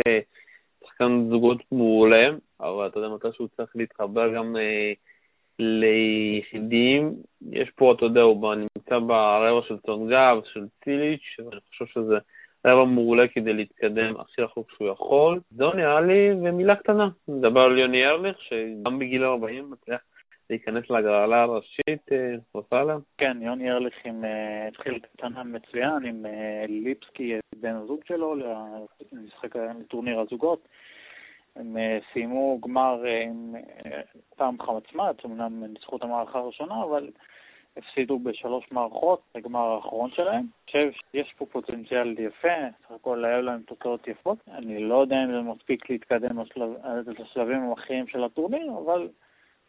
[0.96, 2.28] שחקן זוגות מעולה,
[2.60, 4.92] אבל אתה יודע, מתי שהוא צריך להתחבר גם אה,
[5.58, 7.14] ליחידים,
[7.52, 12.18] יש פה, אתה יודע, הוא נמצא ברבע של צונגב, של ציליץ', ואני חושב שזה
[12.66, 15.40] רבע מעולה כדי להתקדם הכי רחוק שהוא יכול.
[15.50, 20.00] זהו נראה לי, ומילה קטנה, נדבר על יוני ארליך, שגם בגיל 40 מצליח
[20.50, 22.08] להיכנס להגרלה הראשית,
[22.54, 22.96] רוצה אה, לה?
[23.18, 28.34] כן, יוני ארליך עם, uh, התחיל קטנה מצוין עם uh, ליפסקי, בן הזוג שלו,
[29.12, 30.68] למשחק לטורניר הזוגות.
[31.56, 31.76] הם
[32.12, 33.54] סיימו גמר עם
[34.36, 37.10] פעם חמצמץ, אמנם ניצחו את המערכה הראשונה, אבל
[37.76, 40.34] הפסידו בשלוש מערכות, לגמר האחרון שלהם.
[40.34, 42.48] אני חושב שיש פה פוטנציאל יפה,
[42.84, 44.38] סך הכל היו להם תוצאות יפות.
[44.48, 46.70] אני לא יודע אם זה מספיק להתקדם לשלב,
[47.06, 49.08] לשלבים האחרים של הטורניר, אבל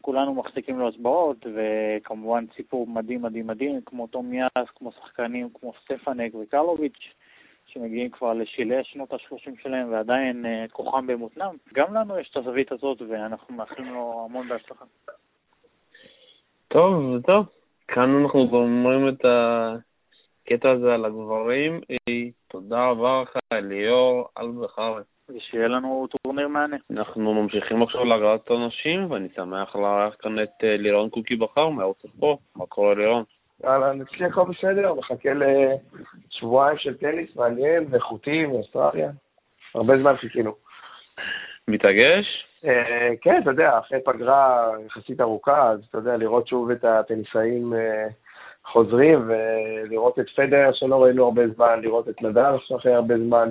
[0.02, 5.72] כולנו מחזיקים לו אצבעות, וכמובן סיפור מדהים מדהים מדהים, כמו תום יאס, כמו שחקנים כמו
[5.84, 7.14] סטפנק וקרלוביץ',
[7.66, 11.56] שמגיעים כבר לשלהי שנות ה-30 שלהם ועדיין uh, כוחם במותנם.
[11.74, 14.84] גם לנו יש את הזווית הזאת, ואנחנו מאחלים לו המון בהצלחה.
[16.68, 17.46] טוב, טוב.
[17.88, 21.80] כאן אנחנו גומרים את הקטע הזה על הגברים.
[22.48, 25.02] תודה רבה לך, ליאור אלבחרי.
[25.28, 26.76] ושיהיה לנו טורניר מענה.
[26.90, 32.02] אנחנו ממשיכים עכשיו להגרלת הנשים, ואני שמח לארח כאן את אה, לירון קוקי בכר מארץ
[32.20, 32.36] פה.
[32.56, 33.24] מה קורה לירון?
[33.64, 39.10] אהלן, אצלי הכל בסדר, מחכה לשבועיים של טניס מעניין ואיכותי מאוסטרליה.
[39.74, 40.54] הרבה זמן חיכינו.
[41.68, 42.47] מתרגש?
[42.64, 47.74] אה, כן, אתה יודע, אחרי פגרה יחסית ארוכה, אז אתה יודע, לראות שוב את הטניסאים
[47.74, 48.06] אה,
[48.64, 53.50] חוזרים, ולראות את פדר שלא ראינו הרבה זמן, לראות את נדל אחרי הרבה זמן,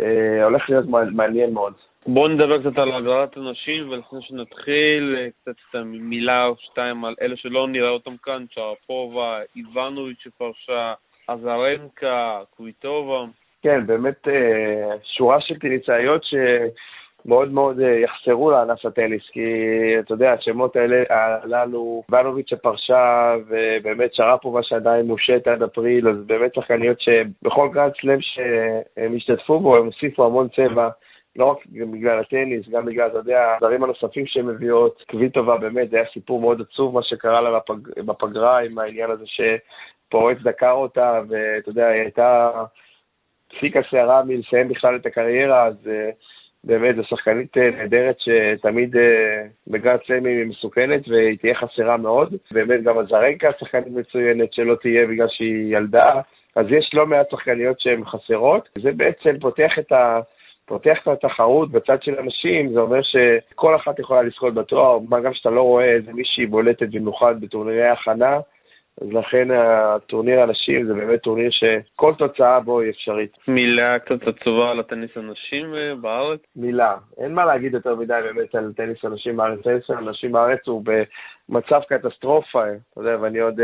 [0.00, 1.72] אה, הולך להיות מעניין מאוד.
[2.06, 7.68] בואו נדבר קצת על הגרלת הנשים, ולפני שנתחיל, קצת מילה או שתיים על אלה שלא
[7.68, 10.94] נראה אותם כאן, שרפובה, איבנוביץ' שפרשה,
[11.28, 13.24] עזרנקה, קוויטובה.
[13.62, 14.28] כן, באמת
[15.02, 16.34] שורה של טניסאיות ש...
[17.26, 19.40] מאוד מאוד אה, יחסרו לענף הטניס, כי
[19.98, 26.54] אתה יודע, השמות האלה, הללו, איבנוביץ' שפרשה, ובאמת שרפובה שעדיין מושעית עד אפריל, אז באמת
[26.54, 30.88] שחקניות שבכל גרנד סלאם שהם השתתפו בו, הם הוסיפו המון צבע.
[31.36, 31.58] לא רק
[31.92, 35.02] בגלל הטניס, גם בגלל, אתה יודע, הדברים הנוספים שהן מביאות.
[35.10, 38.00] קוויטובה, באמת, זה היה סיפור מאוד עצוב מה שקרה לה בפג...
[38.00, 42.50] בפגרה עם העניין הזה שפורץ דקר אותה, ואתה יודע, היא הייתה
[43.48, 46.14] פסיעה קצרה מלסיים בכלל את הקריירה, אז אה,
[46.64, 52.34] באמת, זו שחקנית אה, נהדרת שתמיד אה, בגרנד סלמים היא מסוכנת והיא תהיה חסרה מאוד.
[52.52, 56.20] באמת גם אזרנקה שחקנית מצוינת שלא תהיה בגלל שהיא ילדה.
[56.56, 58.68] אז יש לא מעט שחקניות שהן חסרות.
[58.82, 60.20] זה בעצם פותח את ה...
[60.66, 65.34] פותח את התחרות בצד של אנשים, זה אומר שכל אחת יכולה לזכות בתואר, מה גם
[65.34, 68.40] שאתה לא רואה איזה מישהי בולטת במיוחד בטורנירי הכנה,
[69.00, 73.32] אז לכן הטורניר הנשים זה באמת טורניר שכל תוצאה בו היא אפשרית.
[73.48, 76.40] מילה קצת עצובה על הטניס הנשים אה, בארץ?
[76.56, 76.96] מילה.
[77.18, 79.60] אין מה להגיד יותר מדי באמת על טניס הנשים בארץ.
[79.62, 83.62] טניס הנשים בארץ הוא במצב קטסטרופה, אתה יודע, ואני עוד uh,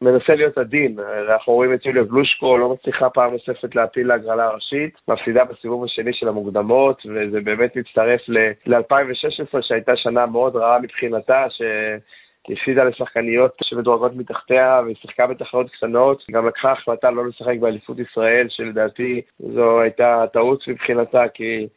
[0.00, 0.96] מנסה להיות עדין.
[1.28, 6.12] אנחנו רואים את יוליה גלושקו, לא מצליחה פעם נוספת להפיל להגרלה הראשית, מפסידה בסיבוב השני
[6.12, 11.62] של המוקדמות, וזה באמת מצטרף ל-2016 שהייתה שנה מאוד רעה מבחינתה, ש...
[12.48, 16.22] היא הפסידה לשחקניות שמדורגות מתחתיה, והיא שיחקה בתחרות קטנות.
[16.30, 21.68] גם לקחה החלטה לא לשחק באליפות ישראל, שלדעתי זו הייתה טעות מבחינתה, כי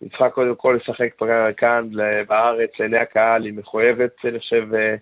[0.00, 1.08] היא צריכה קודם כל לשחק
[1.56, 1.88] כאן
[2.28, 4.94] בארץ, לעיני הקהל, היא מחויבת, אני חושב, אה,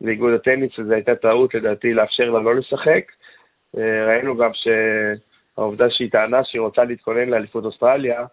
[0.00, 3.04] לאיגוד הטניס, וזו הייתה טעות לדעתי לאפשר לה לא לשחק.
[3.78, 8.24] אה, ראינו גם שהעובדה שהיא טענה שהיא רוצה להתכונן לאליפות אוסטרליה,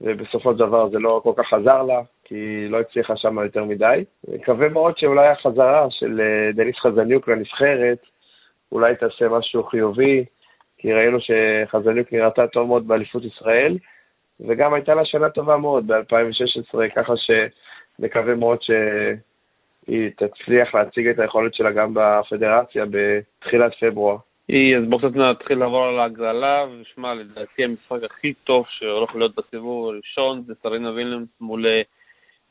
[0.00, 3.64] ובסופו של דבר זה לא כל כך עזר לה, כי היא לא הצליחה שם יותר
[3.64, 4.04] מדי.
[4.28, 7.98] מקווה מאוד שאולי החזרה של אה, דניס חזניוק לנבחרת,
[8.72, 10.24] אולי תעשה משהו חיובי,
[10.78, 13.78] כי ראינו שחזניוק נראתה טוב מאוד באליפות ישראל,
[14.40, 21.54] וגם הייתה לה שנה טובה מאוד ב-2016, ככה שנקווה מאוד שהיא תצליח להציג את היכולת
[21.54, 24.16] שלה גם בפדרציה בתחילת פברואר.
[24.50, 29.88] אז בואו קצת נתחיל לעבור על ההגרלה, ושמע, לדעתי המשחק הכי טוב שהולך להיות בסיבוב
[29.88, 31.82] הראשון זה סרינה וילנמס מול אה,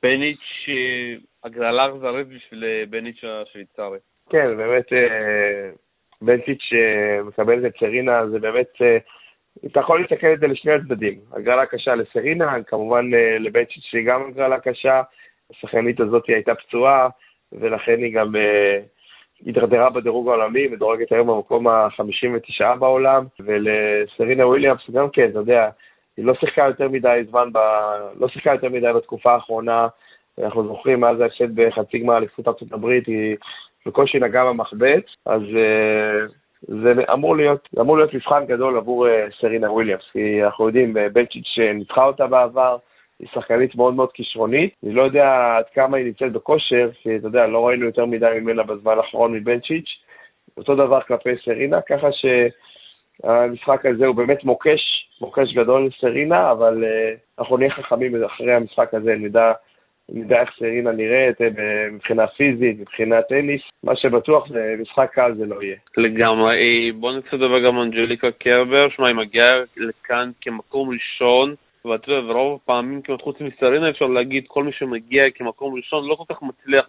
[0.03, 3.97] בניץ', אה, הגרלה אכזרית בשביל אה, בניץ' השוויצרי.
[4.29, 4.85] כן, באמת
[6.21, 6.69] בניץ'
[7.25, 8.73] מקבל את סרינה, זה באמת,
[9.65, 11.19] אתה יכול להסתכל את זה לשני הצדדים.
[11.31, 15.01] הגרלה קשה לסרינה, כמובן לבנצ'יץ' שהיא גם הגרלה קשה,
[15.51, 17.09] השחקנית הזאת הייתה פצועה,
[17.51, 18.35] ולכן היא גם...
[19.45, 25.69] הידרדרה בדירוג העולמי, מדורגת היום במקום ה-59 בעולם, ולסרינה וויליאמס גם כן, אתה יודע,
[26.17, 27.57] היא לא שיחקה יותר מדי זמן, ב...
[28.19, 29.87] לא שיחקה יותר מדי בתקופה האחרונה,
[30.43, 33.35] אנחנו זוכרים מאז ההפסד בחצי גמר אליפות ארצות הברית, היא
[33.85, 36.31] בקושי נגעה במחבט, אז uh,
[36.61, 39.09] זה אמור להיות, אמור להיות מבחן גדול עבור uh,
[39.41, 42.77] סרינה וויליאמס, כי אנחנו יודעים, בנצ'יץ' ניצחה אותה בעבר,
[43.19, 44.73] היא שחקנית מאוד מאוד כישרונית.
[44.83, 48.37] אני לא יודע עד כמה היא נמצאת בכושר, כי אתה יודע, לא ראינו יותר מדי
[48.41, 49.89] ממנה בזמן האחרון מבנצ'יץ'.
[50.57, 57.39] אותו דבר כלפי סרינה, ככה שהמשחק הזה הוא באמת מוקש, מוקש גדול לסרינה, אבל uh,
[57.39, 59.51] אנחנו נהיה חכמים אחרי המשחק הזה, נדע,
[60.09, 61.43] נדע איך סרינה נראית uh,
[61.91, 63.61] מבחינה פיזית, מבחינה טניס.
[63.83, 65.75] מה שבטוח זה משחק קל זה לא יהיה.
[65.97, 66.91] לגמרי.
[66.91, 71.55] בוא נצא לדבר גם אנג'ליקה קרבר, שמע, היא מגיעה לכאן כמקום ראשון.
[71.85, 76.15] ואתה יודע, ורוב הפעמים כמעט חוץ מסרינה אפשר להגיד, כל מי שמגיע כמקום ראשון לא
[76.15, 76.85] כל כך מצליח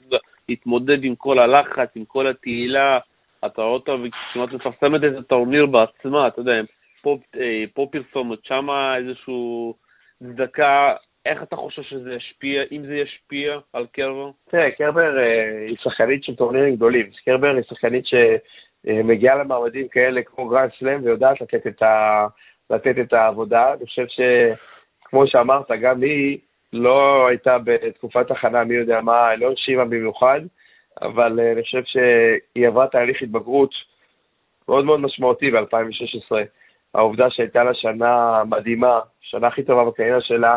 [0.49, 2.99] להתמודד עם כל הלחץ, עם כל התהילה.
[3.47, 6.53] אתה רואה אותה וכמעט מפרסמת את הטורניר בעצמה, אתה יודע,
[7.03, 9.73] פה, אה, פה פרסומת, שמה איזושהי
[10.19, 10.95] צדקה
[11.27, 14.31] איך אתה חושב שזה ישפיע, אם זה ישפיע על קרבר?
[14.51, 17.07] תראה, קרבר אה, היא שחקנית של טורנירים גדולים.
[17.25, 22.27] קרבר היא שחקנית שמגיעה למעמדים כאלה כמו גרנד סלאם ויודעת לתת את, ה...
[22.71, 23.73] לתת את העבודה.
[23.73, 24.07] אני חושב
[25.07, 26.39] שכמו שאמרת, גם היא
[26.73, 30.41] לא הייתה בתקופת הכנה מי יודע מה, לא הרשימה במיוחד,
[31.03, 33.71] אבל אה, אני חושב שהיא עברה תהליך התבגרות
[34.69, 36.37] מאוד מאוד משמעותי ב-2016.
[36.95, 40.57] העובדה שהייתה לה שנה מדהימה, שנה הכי טובה בקריירה שלה,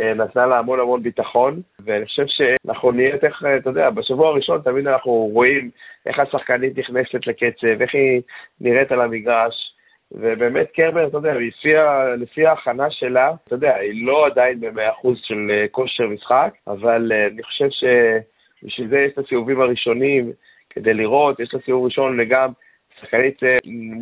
[0.00, 4.28] אה, נתנה לה המון המון ביטחון, ואני חושב שאנחנו נהיה איך, אה, אתה יודע, בשבוע
[4.28, 5.70] הראשון תמיד אנחנו רואים
[6.06, 8.22] איך השחקנית נכנסת לקצב, איך היא
[8.60, 9.75] נראית על המגרש,
[10.12, 11.72] ובאמת קרבר, אתה יודע, לפי,
[12.18, 17.42] לפי ההכנה שלה, אתה יודע, היא לא עדיין ב-100% של אה, כושר משחק, אבל אני
[17.42, 20.32] חושב שבשביל זה יש את הסיבובים הראשונים,
[20.70, 22.52] כדי לראות, יש לה סיבוב ראשון וגם
[23.00, 23.40] שחקנית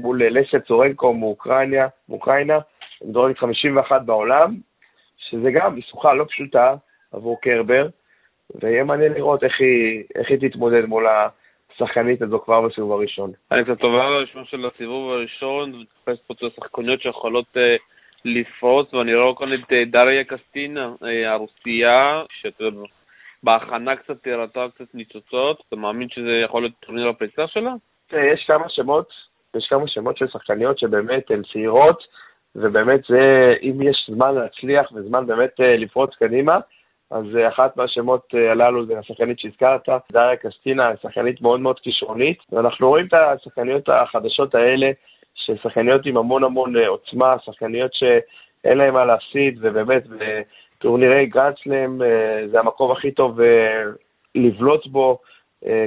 [0.02, 2.58] מול לסה צורנקו מאוקראינה, מאוקראינה,
[3.04, 4.54] מדורגת 51 בעולם,
[5.16, 6.74] שזה גם משוכה לא פשוטה
[7.12, 7.88] עבור קרבר,
[8.54, 11.06] ויהיה מעניין לראות איך היא, איך היא תתמודד מול
[11.74, 13.32] השחקנית הזו כבר בסיבוב הראשון.
[13.52, 17.60] אני קצת על הרשימה של הסיבוב הראשון, ומתייחס פה לשחקניות שיכולות uh,
[18.24, 22.22] לפרוץ, ואני רואה כאן את uh, דריה קסטינה, uh, הרוסייה,
[23.42, 27.72] שבהכנה קצת הראתה קצת ניצוצות, אתה מאמין שזה יכול להיות טורניר הפריצה שלה?
[28.12, 29.08] יש כמה שמות,
[29.56, 32.02] יש כמה שמות של שחקניות שבאמת הן צעירות,
[32.56, 36.58] ובאמת זה, אם יש זמן להצליח וזמן באמת אה, לפרוץ קדימה,
[37.14, 42.38] אז אה, אחת מהשמות אה, הללו זה השחקנית שהזכרת, דריה קסטינה, שחקנית מאוד מאוד כישרונית,
[42.52, 44.90] ואנחנו רואים את השחקניות החדשות האלה,
[45.34, 50.04] ששחקניות עם המון המון עוצמה, שחקניות שאין להן מה להפסיד, ובאמת
[50.78, 52.00] בטורנירי גרנדסלאם
[52.50, 53.40] זה המקום הכי טוב
[54.34, 55.18] לבלוט בו.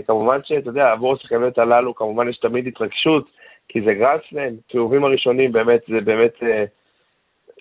[0.08, 3.26] כמובן שאתה יודע, עבור השחקניות הללו כמובן יש תמיד התרגשות,
[3.70, 6.66] כי זה גרנדסלאם, סיבובים הראשונים באמת, זה באמת, אה,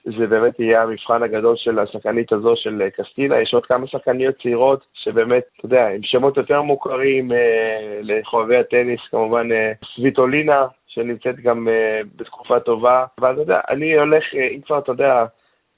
[0.06, 4.42] זה באמת יהיה המבחן הגדול של השחקנית הזו של אה, קסטינה, יש עוד כמה שחקניות
[4.42, 11.40] צעירות שבאמת, אתה יודע, עם שמות יותר מוכרים אה, לחובבי הטניס, כמובן אה, סוויטולינה, שנמצאת
[11.40, 15.24] גם אה, בתקופה טובה, אבל אתה יודע, אני הולך, אה, אם כבר, אתה יודע,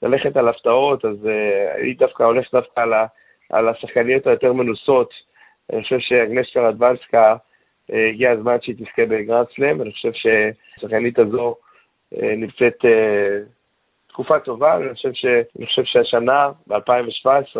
[0.01, 3.05] ללכת על הפתעות, אז אה, אני דווקא הולך דווקא על, ה,
[3.49, 5.13] על השחקניות היותר מנוסות.
[5.73, 7.35] אני חושב שאגנשקה רדוונסקה,
[7.93, 11.55] אה, הגיע הזמן שהיא תזכה בגרנד סלאם, ואני חושב שהשחקנית הזו
[12.15, 13.39] אה, נמצאת אה,
[14.19, 15.25] תקופה טובה, ואני חושב, ש...
[15.65, 17.59] חושב שהשנה, ב-2017,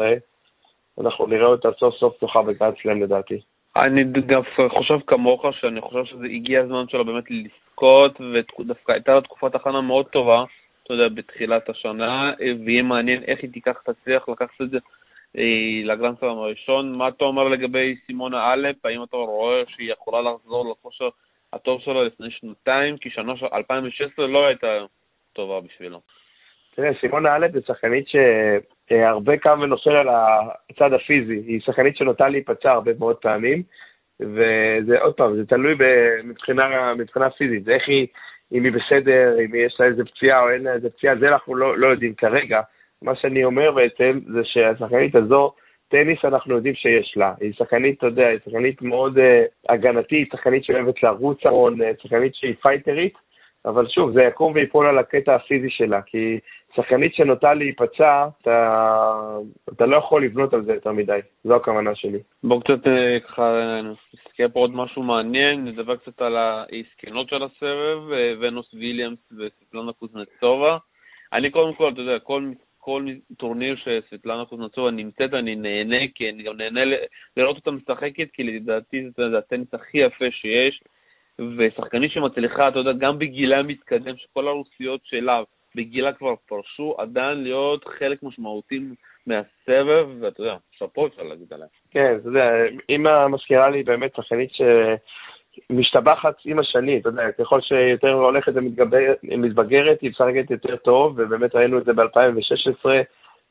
[1.01, 3.39] אנחנו נראה אותה סוף סוף זוכה בגרנד סלאם לדעתי.
[3.75, 9.21] אני דווקא חושב כמוך, שאני חושב שזה הגיע הזמן שלו באמת לזכות, ודווקא הייתה לה
[9.21, 10.43] תקופת הכנה מאוד טובה,
[10.83, 12.33] אתה יודע, בתחילת השנה,
[12.65, 14.77] ויהיה מעניין איך היא תיקח, תצליח לקחת את זה
[15.37, 16.93] אה, לגרנדסלאם הראשון.
[16.93, 18.85] מה אתה אומר לגבי סימונה אלפ?
[18.85, 21.09] האם אתה רואה שהיא יכולה לחזור לכושר
[21.53, 22.97] הטוב שלה לפני שנתיים?
[22.97, 24.67] כי שנה 2016 לא הייתה
[25.33, 25.99] טובה בשבילו.
[26.75, 30.07] תראה, סימונה אלפ היא שחקנית שהרבה קם ונופל על
[30.69, 31.43] הצד הפיזי.
[31.47, 33.63] היא שחקנית שנוטה להיפצע הרבה מאוד פעמים,
[34.19, 35.75] וזה עוד פעם, זה תלוי
[36.23, 37.63] מבחינה, מבחינה פיזית.
[37.63, 38.07] זה איך היא,
[38.51, 41.55] אם היא בסדר, אם יש לה איזה פציעה או אין לה איזה פציעה, זה אנחנו
[41.55, 42.61] לא, לא יודעים כרגע.
[43.01, 45.53] מה שאני אומר בעצם זה שהשחקנית הזו,
[45.89, 47.33] טניס אנחנו יודעים שיש לה.
[47.41, 49.21] היא שחקנית, אתה יודע, היא שחקנית מאוד uh,
[49.69, 53.13] הגנתית, שחקנית שאוהבת לרוץ המון, uh, שחקנית שהיא פייטרית,
[53.65, 56.39] אבל שוב, זה יקום ויפול על הקטע הפיזי שלה, כי
[56.75, 59.37] שחקנית שנוטה להיפצע, אתה,
[59.69, 62.19] אתה לא יכול לבנות על זה יותר מדי, זו הכוונה שלי.
[62.43, 63.79] בואו קצת uh, ככה
[64.13, 67.99] נסתכל פה עוד משהו מעניין, נדבר קצת על העסקנות של הסבב,
[68.39, 70.77] ונוס ויליאמס וספלונה קוזנצובה.
[71.33, 72.43] אני קודם כל, אתה יודע, כל
[72.81, 73.05] כל
[73.37, 76.81] טורניר שסבטלנה קוזנצובה נמצאת, אני נהנה, כי אני גם נהנה
[77.37, 80.81] לראות אותה משחקת, כי לדעתי זה הטניס הכי יפה שיש,
[81.57, 85.41] ושחקנית שמצליחה, אתה יודע, גם בגילה מתקדם, שכל הרוסיות שלה
[85.75, 88.79] בגילה כבר פרשו, עדיין להיות חלק משמעותי
[89.27, 91.67] מהסבב, ואתה יודע, שאפו אפשר להגיד עליה.
[91.91, 92.51] כן, אתה יודע,
[92.89, 94.61] אימא מזכירה לי באמת שחקנית ש...
[95.69, 98.53] משתבחת עם השנים, אתה יודע, ככל שיותר הולכת
[99.23, 102.89] ומתבגרת, היא משחקת יותר טוב, ובאמת ראינו את זה ב-2016,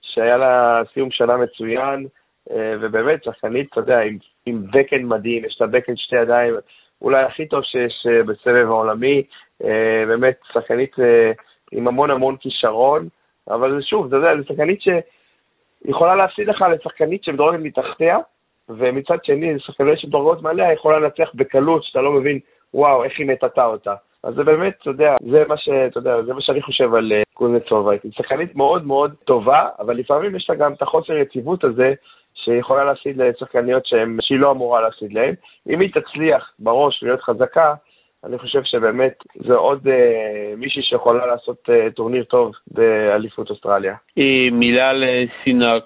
[0.02, 2.06] שהיה לה סיום שנה מצוין,
[2.50, 6.54] אה, ובאמת שחקנית, אתה יודע, עם, עם בקן מדהים, יש לה בקן שתי ידיים,
[7.02, 9.22] אולי הכי טוב שיש אה, בסבב העולמי,
[9.64, 10.96] אה, באמת שחקנית
[11.72, 13.08] עם המון המון כישרון,
[13.50, 18.18] אבל שוב, אתה יודע, זו שחקנית שיכולה להפסיד לך לשחקנית שמדורגת מתחתיה,
[18.68, 22.38] ומצד שני, שחקנית שדורגות מעליה יכולה לנצח בקלות, שאתה לא מבין,
[22.74, 23.94] וואו, איך היא מטאטה אותה.
[24.22, 25.68] אז זה באמת, אתה יודע, זה מה ש...
[25.68, 27.92] אתה יודע, זה מה שאני חושב על קוזנצובה.
[27.92, 31.94] היא שחקנית מאוד מאוד טובה, אבל לפעמים יש לה גם את החוסר יציבות הזה,
[32.48, 33.86] שיכולה להפסיד לשחקניות
[34.20, 35.34] שהיא לא אמורה להפסיד להן.
[35.68, 37.74] אם היא תצליח בראש להיות חזקה,
[38.24, 43.94] אני חושב שבאמת זה עוד אה, מישהי שיכולה לעשות אה, טורניר טוב באליפות אוסטרליה.
[44.52, 45.78] מילה לסינה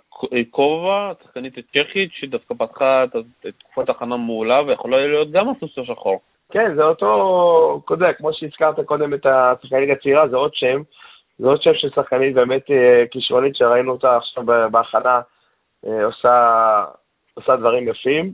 [0.51, 3.17] קובה, שחקנית צ'כית, שדווקא פתחה את
[3.59, 6.21] תקופת הכנה מעולה ויכולה להיות גם הסוס השחור.
[6.51, 10.83] כן, זה אותו, אתה כמו שהזכרת קודם את השחקנית הצעירה, זה עוד שם.
[11.39, 15.21] זה עוד שם של שחקנית באמת אה, כישרונית שראינו אותה עכשיו בהכנה,
[15.85, 16.85] עושה,
[17.35, 18.33] עושה דברים יפים.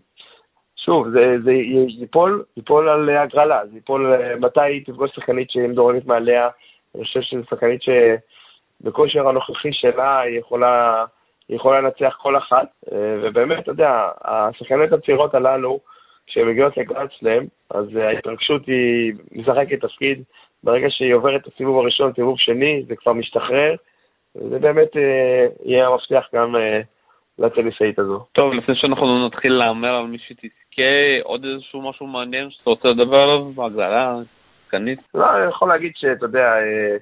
[0.76, 1.52] שוב, זה, זה
[2.00, 6.48] ייפול, ייפול על הגרלה, זה ייפול מתי היא תפגוש שחקנית שהיא דורנית מעליה.
[6.94, 11.04] אני חושב שזו שחקנית שבכושר הנוכחי שלה היא יכולה,
[11.48, 15.80] היא יכולה לנצח כל אחת, אה, ובאמת, אתה יודע, השחקניות הצעירות הללו,
[16.26, 20.22] כשהן מגיעות לגרנדסלאם, אז ההתרגשות היא משחקת תפקיד.
[20.64, 23.74] ברגע שהיא עוברת את הסיבוב הראשון, סיבוב שני, זה כבר משתחרר,
[24.36, 26.80] וזה באמת אה, יהיה המפתח גם אה,
[27.38, 28.24] לטניסאית הזו.
[28.32, 33.16] טוב, לפני שאנחנו נתחיל להמר על מי שתזכה, עוד איזשהו משהו מעניין שאתה רוצה לדבר
[33.16, 33.64] עליו?
[33.66, 34.16] הגרלה,
[34.68, 34.98] סגנית?
[35.14, 36.96] לא, אני יכול להגיד שאתה יודע, אה,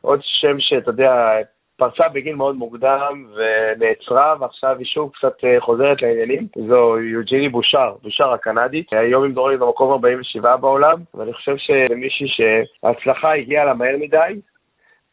[0.00, 1.38] עוד שם שאתה יודע,
[1.76, 6.46] פרצה בגיל מאוד מוקדם ונעצרה, ועכשיו היא שוב קצת אה, חוזרת לעניינים.
[6.68, 8.94] זו יוג'יני בושר, בושר הקנדית.
[8.94, 14.40] היום עם דורי במקום 47 בעולם, ואני חושב שמישהי שההצלחה הגיעה לה מהר מדי,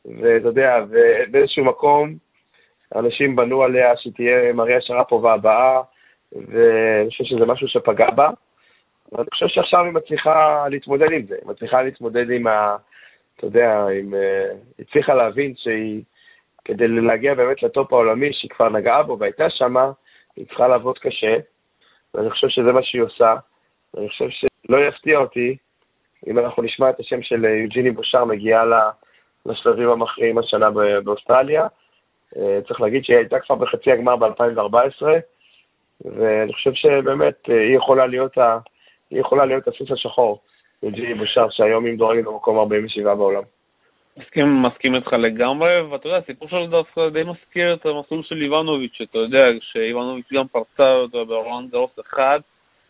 [0.05, 2.14] ואתה יודע, ובאיזשהו מקום
[2.96, 5.82] אנשים בנו עליה שתהיה מריה שרפובה הבאה,
[6.32, 8.30] ואני חושב שזה משהו שפגע בה.
[9.12, 12.76] ואני חושב שעכשיו היא מצליחה להתמודד עם זה, היא מצליחה להתמודד עם ה...
[13.38, 14.14] אתה יודע, עם...
[14.14, 16.02] אה, היא הצליחה להבין שהיא...
[16.66, 19.92] כדי להגיע באמת לטופ העולמי שהיא כבר נגעה בו והייתה שמה,
[20.36, 21.36] היא צריכה לעבוד קשה,
[22.14, 23.36] ואני חושב שזה מה שהיא עושה.
[23.94, 25.58] ואני חושב שלא יפתיע אותי
[26.28, 28.64] אם אנחנו נשמע את השם של יוג'יני בושר מגיעה
[29.46, 30.70] לשלבים המכריעים השנה
[31.04, 31.68] באוסטרליה.
[32.38, 35.05] אה, צריך להגיד שהיא הייתה כבר בחצי הגמר ב-2014,
[36.05, 38.57] ואני חושב שבאמת אה, היא יכולה להיות, ה...
[39.09, 40.39] היא יכולה להיות הסוס השחור,
[40.84, 43.43] יוג'יני בושר, שהיום היא מדורגת במקום 47 בעולם.
[44.17, 48.93] מסכים, מסכים איתך לגמרי, ואתה יודע, הסיפור שלו דווקא די מזכיר את המסלול של איבנוביץ',
[48.93, 52.39] שאתה יודע, שאיבנוביץ' גם פרצה אותו ברולנד אחד,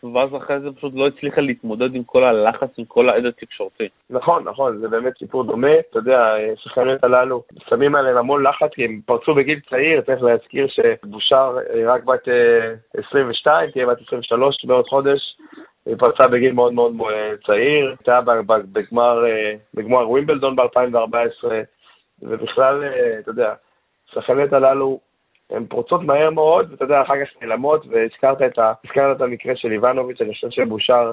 [0.04, 3.88] ואז אחרי זה פשוט לא הצליחה להתמודד עם כל הלחץ, עם כל העד התקשורתי.
[4.10, 5.78] נכון, נכון, זה באמת סיפור דומה.
[5.90, 10.66] אתה יודע, השחקניות הללו שמים עליהם המון לחץ, כי הם פרצו בגיל צעיר, צריך להזכיר
[10.68, 12.28] שבושר רק בת
[13.06, 15.36] 22, אה, תהיה בת 23 בעוד חודש.
[15.86, 16.92] היא פרצה בגיל מאוד מאוד
[17.46, 18.20] צעיר, הייתה
[18.72, 21.50] בגמר, אה, בגמר ווימבלדון ב-2014,
[22.22, 23.54] ובכלל, אה, אתה יודע,
[24.08, 25.00] השחקניות הללו
[25.52, 28.72] הן פורצות מהר מאוד, ואתה יודע, אחר כך נעלמות, והזכרת את, ה,
[29.14, 31.12] את המקרה של איבנוביץ', אני חושב שבושר,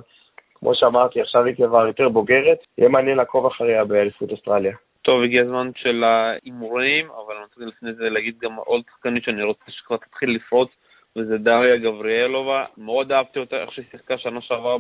[0.56, 4.76] כמו שאמרתי, עכשיו היא כבר יותר בוגרת, יהיה מעניין לעקוב אחריה באליפות אוסטרליה.
[5.02, 9.44] טוב, הגיע הזמן של ההימורים, אבל אני רוצה לפני זה להגיד גם עוד שחקנית שאני
[9.44, 10.70] רוצה שכבר תתחיל לפרוץ,
[11.18, 12.66] וזה דריה גבריאלובה.
[12.78, 14.78] מאוד אהבתי אותה, איך שהיא שיחקה שנה שעברה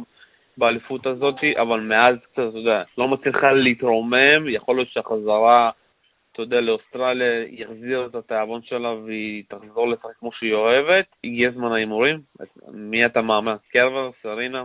[0.58, 5.70] באליפות הזאת, אבל מאז קצת, אתה יודע, לא מצליחה להתרומם, יכול להיות שהחזרה
[6.40, 11.06] אתה יודע, לאוסטרליה, יחזיר את התיאבון שלה והיא תחזור לשחק כמו שהיא אוהבת.
[11.24, 12.20] הגיע זמן ההימורים.
[12.68, 13.56] מי אתה מאמין?
[13.72, 14.64] קרבר, סרינה?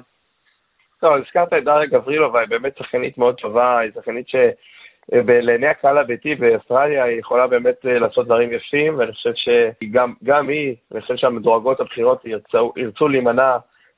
[1.00, 6.34] טוב, הזכרת את דריה גברילובה, היא באמת שחקנית מאוד טובה, היא שחקנית שלעיני הקהל הביתי
[6.34, 11.80] באוסטרליה היא יכולה באמת אה, לעשות דברים יפים, ואני חושב שגם היא, אני חושב שהמדורגות
[11.80, 13.56] הבכירות ירצו, ירצו להימנע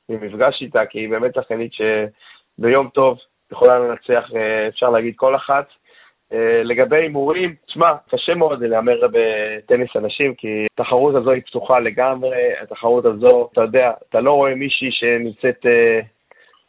[0.09, 3.17] ממפגש איתה, כי היא באמת שחקנית שביום טוב
[3.51, 5.67] יכולה לנצח, אה, אפשר להגיד, כל אחת.
[6.33, 12.53] אה, לגבי הימורים, תשמע, קשה מאוד להמר בטניס אנשים, כי התחרות הזו היא פתוחה לגמרי,
[12.61, 15.65] התחרות הזו, אתה יודע, אתה לא רואה מישהי שנמצאת...
[15.65, 15.99] אה,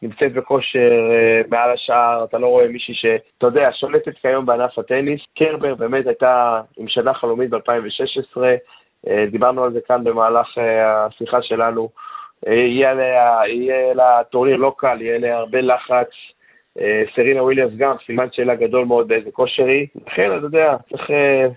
[0.01, 5.21] נמצאת בכושר uh, מעל השאר, אתה לא רואה מישהי שאתה יודע, שולטת כיום בענף הטניס.
[5.37, 11.89] קרבר באמת הייתה עם שנה חלומית ב-2016, uh, דיברנו על זה כאן במהלך השיחה שלנו.
[12.47, 13.41] יהיה לה,
[13.95, 16.38] לה טורניר לא קל, יהיה לה הרבה לחץ, אה,
[17.15, 19.87] סרינה וויליאמס גם, סימן שאלה גדול מאוד באיזה כושר היא.
[20.07, 21.11] לכן, אתה יודע, צריך...
[21.11, 21.47] אה,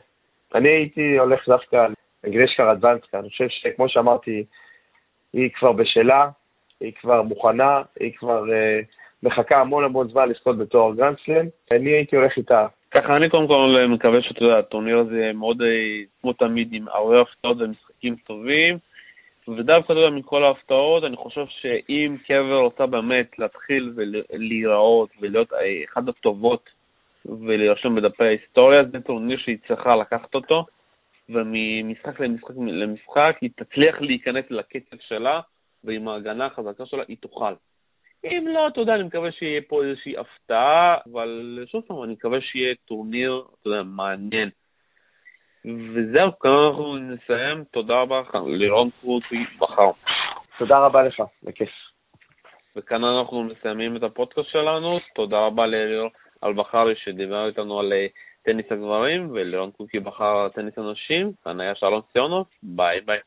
[0.54, 1.94] אני הייתי הולך דווקא על
[2.26, 3.18] אגנשקה רדוונסקה.
[3.18, 4.44] אני חושב שכמו שאמרתי,
[5.32, 6.28] היא כבר בשלה,
[6.80, 8.84] היא כבר מוכנה, היא כבר אה,
[9.22, 11.46] מחכה המון המון זמן לזכות בתואר גרנדסלם.
[11.72, 12.66] אני הייתי הולך איתה.
[12.90, 15.62] ככה, אני קודם כל מקווה שאתה יודע, הטורניר הזה מאוד,
[16.20, 18.78] כמו תמיד, עם הרבה הפתעות ומשחקים טובים.
[19.48, 25.52] ודווקא, יודע, מכל ההפתעות, אני חושב שאם קרבר רוצה באמת להתחיל ולהיראות ולהיות
[25.92, 26.70] אחת הטובות
[27.26, 30.66] ולהירשם בדפי ההיסטוריה, זה טורניר שהיא צריכה לקחת אותו,
[31.28, 35.40] וממשחק למשחק למשחק היא תצליח להיכנס לקצב שלה,
[35.84, 37.54] ועם ההגנה החזקה שלה היא תוכל.
[38.24, 42.40] אם לא, אתה יודע, אני מקווה שיהיה פה איזושהי הפתעה, אבל שוב פעם, אני מקווה
[42.40, 44.50] שיהיה טורניר, אתה יודע, מעניין.
[45.64, 47.64] וזהו, כאן אנחנו נסיים.
[47.70, 49.90] תודה רבה לך, לירון קוקי בכר.
[50.58, 51.70] תודה רבה לך, בכיף.
[52.76, 54.98] וכאן אנחנו מסיימים את הפודקאסט שלנו.
[55.14, 56.10] תודה רבה לאליאור
[56.44, 58.06] אלבחרי שדיבר איתנו על אה,
[58.44, 61.32] טניס הגברים, ולירון קוקי בכר טניס הנשים.
[61.44, 63.18] כאן היה שלום ציונוב, ביי ביי.